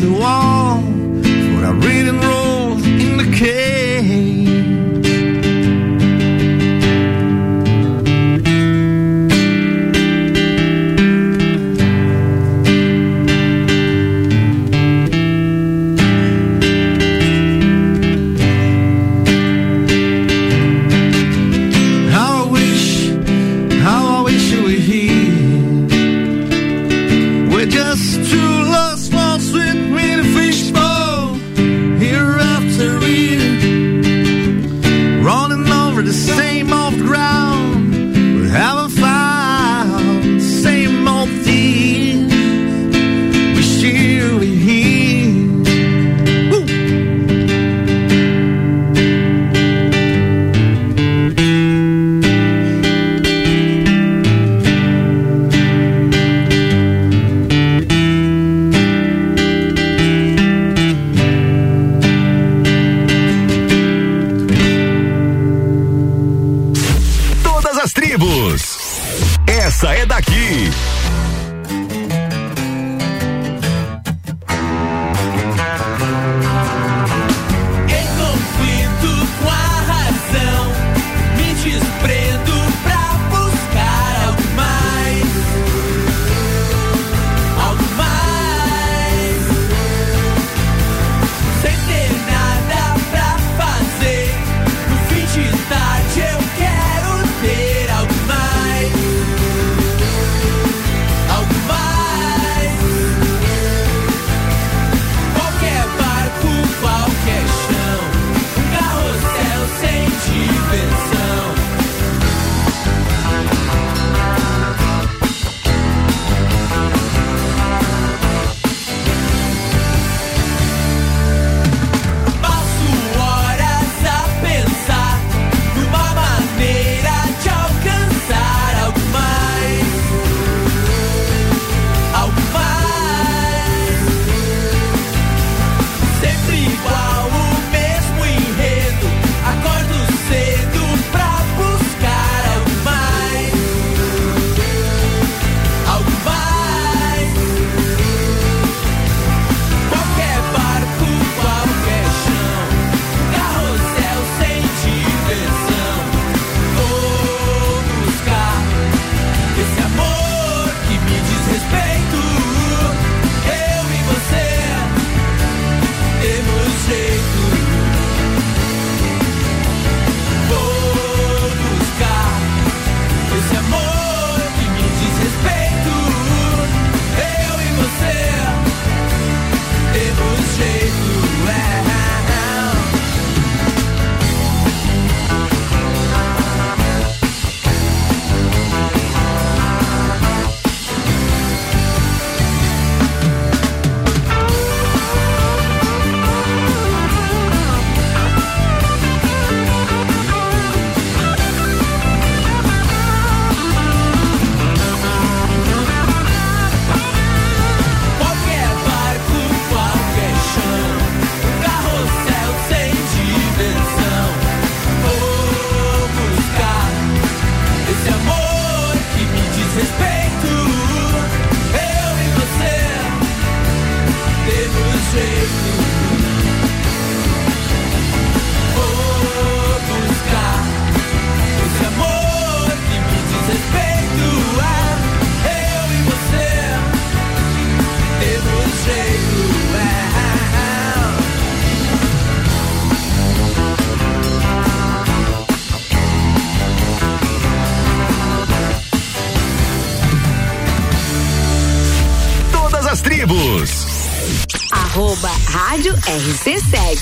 [0.00, 0.59] to all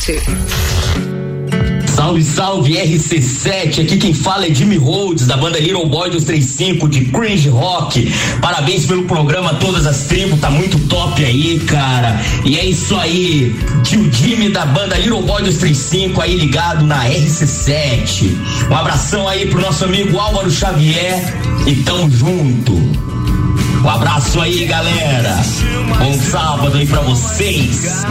[0.09, 0.23] você.
[1.95, 7.07] Salve, salve RC7, aqui quem fala é Jimmy Rhodes, da banda Little Boy 235 de
[7.07, 8.11] Cringe Rock.
[8.41, 12.21] Parabéns pelo programa Todas as Tribos, tá muito top aí, cara.
[12.45, 18.31] E é isso aí, tio Jimmy da banda Little Boy 235 aí ligado na RC7.
[18.71, 21.21] Um abração aí pro nosso amigo Álvaro Xavier
[21.67, 22.73] e tamo junto.
[23.85, 25.37] Um abraço aí, galera.
[25.99, 28.05] Bom sábado aí pra vocês.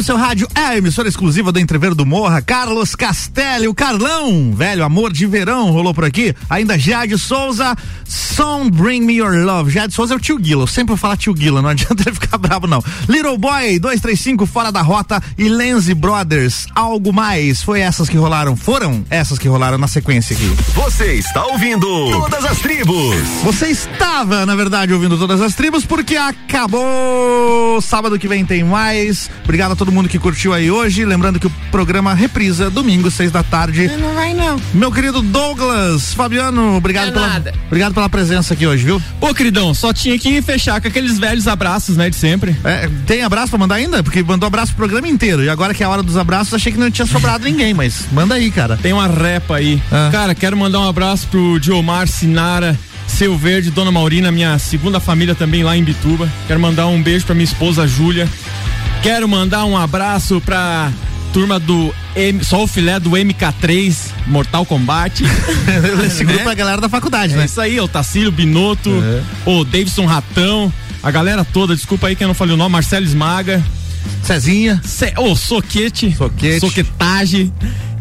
[0.00, 4.50] No seu rádio é a emissora exclusiva do Entrever do Morra, Carlos Castelli, o Carlão,
[4.50, 6.34] velho amor de verão, rolou por aqui.
[6.48, 7.76] Ainda Jade Souza,
[8.40, 9.70] Song Bring Me Your Love.
[9.70, 12.14] Jade Souza é o tio Guila, eu sempre vou falar tio Guila, não adianta ele
[12.14, 12.82] ficar bravo não.
[13.06, 17.62] Little Boy, 235, Fora da Rota e Lenzi Brothers, algo mais.
[17.62, 20.46] Foi essas que rolaram, foram essas que rolaram na sequência aqui.
[20.74, 23.14] Você está ouvindo Todas as Tribos.
[23.44, 27.78] Você estava, na verdade, ouvindo todas as tribos porque acabou.
[27.82, 29.28] Sábado que vem tem mais.
[29.44, 31.04] Obrigado a todo mundo que curtiu aí hoje.
[31.04, 33.88] Lembrando que o programa reprisa domingo, seis da tarde.
[33.98, 34.58] Não vai não.
[34.72, 39.02] Meu querido Douglas, Fabiano, obrigado É pela, obrigado pela presença aqui hoje, viu?
[39.20, 42.56] Ô, queridão, só tinha que fechar com aqueles velhos abraços, né, de sempre.
[42.64, 44.02] É, tem abraço pra mandar ainda?
[44.02, 45.42] Porque mandou abraço pro programa inteiro.
[45.42, 48.06] E agora que é a hora dos abraços, achei que não tinha sobrado ninguém, mas
[48.12, 48.76] manda aí, cara.
[48.76, 49.80] Tem uma repa aí.
[50.12, 55.34] Cara, quero mandar um abraço pro Diomar Sinara, Seu Verde, Dona Maurina, minha segunda família
[55.34, 56.28] também lá em Bituba.
[56.46, 58.28] Quero mandar um beijo pra minha esposa Júlia.
[59.02, 60.92] Quero mandar um abraço pra
[61.32, 63.94] turma do M, só o filé do MK3
[64.26, 65.22] Mortal Kombat.
[66.06, 67.44] Esse grupo é a galera da faculdade, É né?
[67.44, 68.90] isso aí, o Tacílio Binotto,
[69.46, 73.04] o Davidson Ratão, a galera toda, desculpa aí que eu não falei o nome, Marcelo
[73.04, 73.62] Esmaga.
[74.22, 74.80] Cezinha.
[74.84, 76.14] Ce, ô, Soquete.
[76.16, 76.60] Soquete.
[76.60, 77.52] Soquetagem.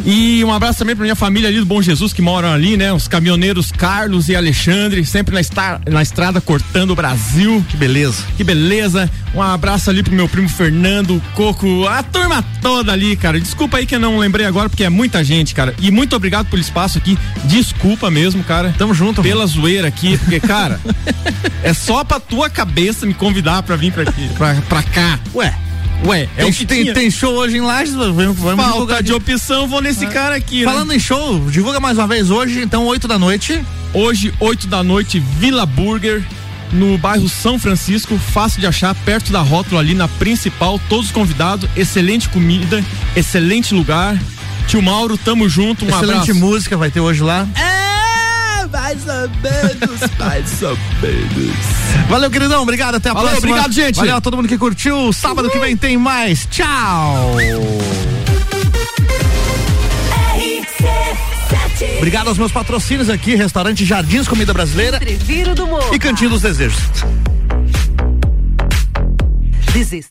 [0.05, 2.93] E um abraço também pra minha família ali do Bom Jesus que moram ali, né?
[2.93, 7.63] Os caminhoneiros Carlos e Alexandre, sempre na, esta- na estrada cortando o Brasil.
[7.67, 8.23] Que beleza.
[8.38, 9.11] Que beleza.
[9.35, 13.38] Um abraço ali pro meu primo Fernando, Coco, a turma toda ali, cara.
[13.41, 15.76] Desculpa aí que eu não lembrei agora, porque é muita gente, cara.
[15.80, 17.17] E muito obrigado pelo espaço aqui.
[17.43, 18.73] Desculpa mesmo, cara.
[18.77, 19.21] Tamo junto.
[19.21, 20.80] Pela zoeira aqui, porque, cara,
[21.61, 25.19] é só pra tua cabeça me convidar pra vir pra aqui, pra, pra cá.
[25.35, 25.53] Ué.
[26.05, 26.93] Ué, é tem, o que tem, tinha.
[26.93, 30.65] tem show hoje em Lages, vamos, vamos Falta divulgar de opção, vou nesse cara aqui,
[30.65, 30.71] né?
[30.71, 33.61] Falando em show, divulga mais uma vez hoje, então 8 da noite.
[33.93, 36.23] Hoje, 8 da noite, Vila Burger,
[36.71, 41.69] no bairro São Francisco, fácil de achar, perto da rótula ali na principal, todos convidados,
[41.76, 42.84] excelente comida,
[43.15, 44.17] excelente lugar.
[44.67, 46.35] Tio Mauro, tamo junto, um Excelente abraço.
[46.35, 47.47] música vai ter hoje lá.
[47.55, 47.78] É,
[48.71, 51.55] mais ou menos, mais ou menos.
[52.09, 52.61] Valeu, queridão.
[52.63, 52.95] Obrigado.
[52.95, 53.51] Até a Valeu, próxima.
[53.51, 53.95] obrigado, gente.
[53.95, 55.11] Valeu a todo mundo que curtiu.
[55.13, 56.47] Sábado que vem tem mais.
[56.49, 57.35] Tchau.
[61.97, 65.93] Obrigado aos meus patrocínios aqui, restaurante Jardins Comida Brasileira Prefiro do Morra.
[65.95, 66.79] e Cantinho dos Desejos.
[69.73, 70.07] Desist.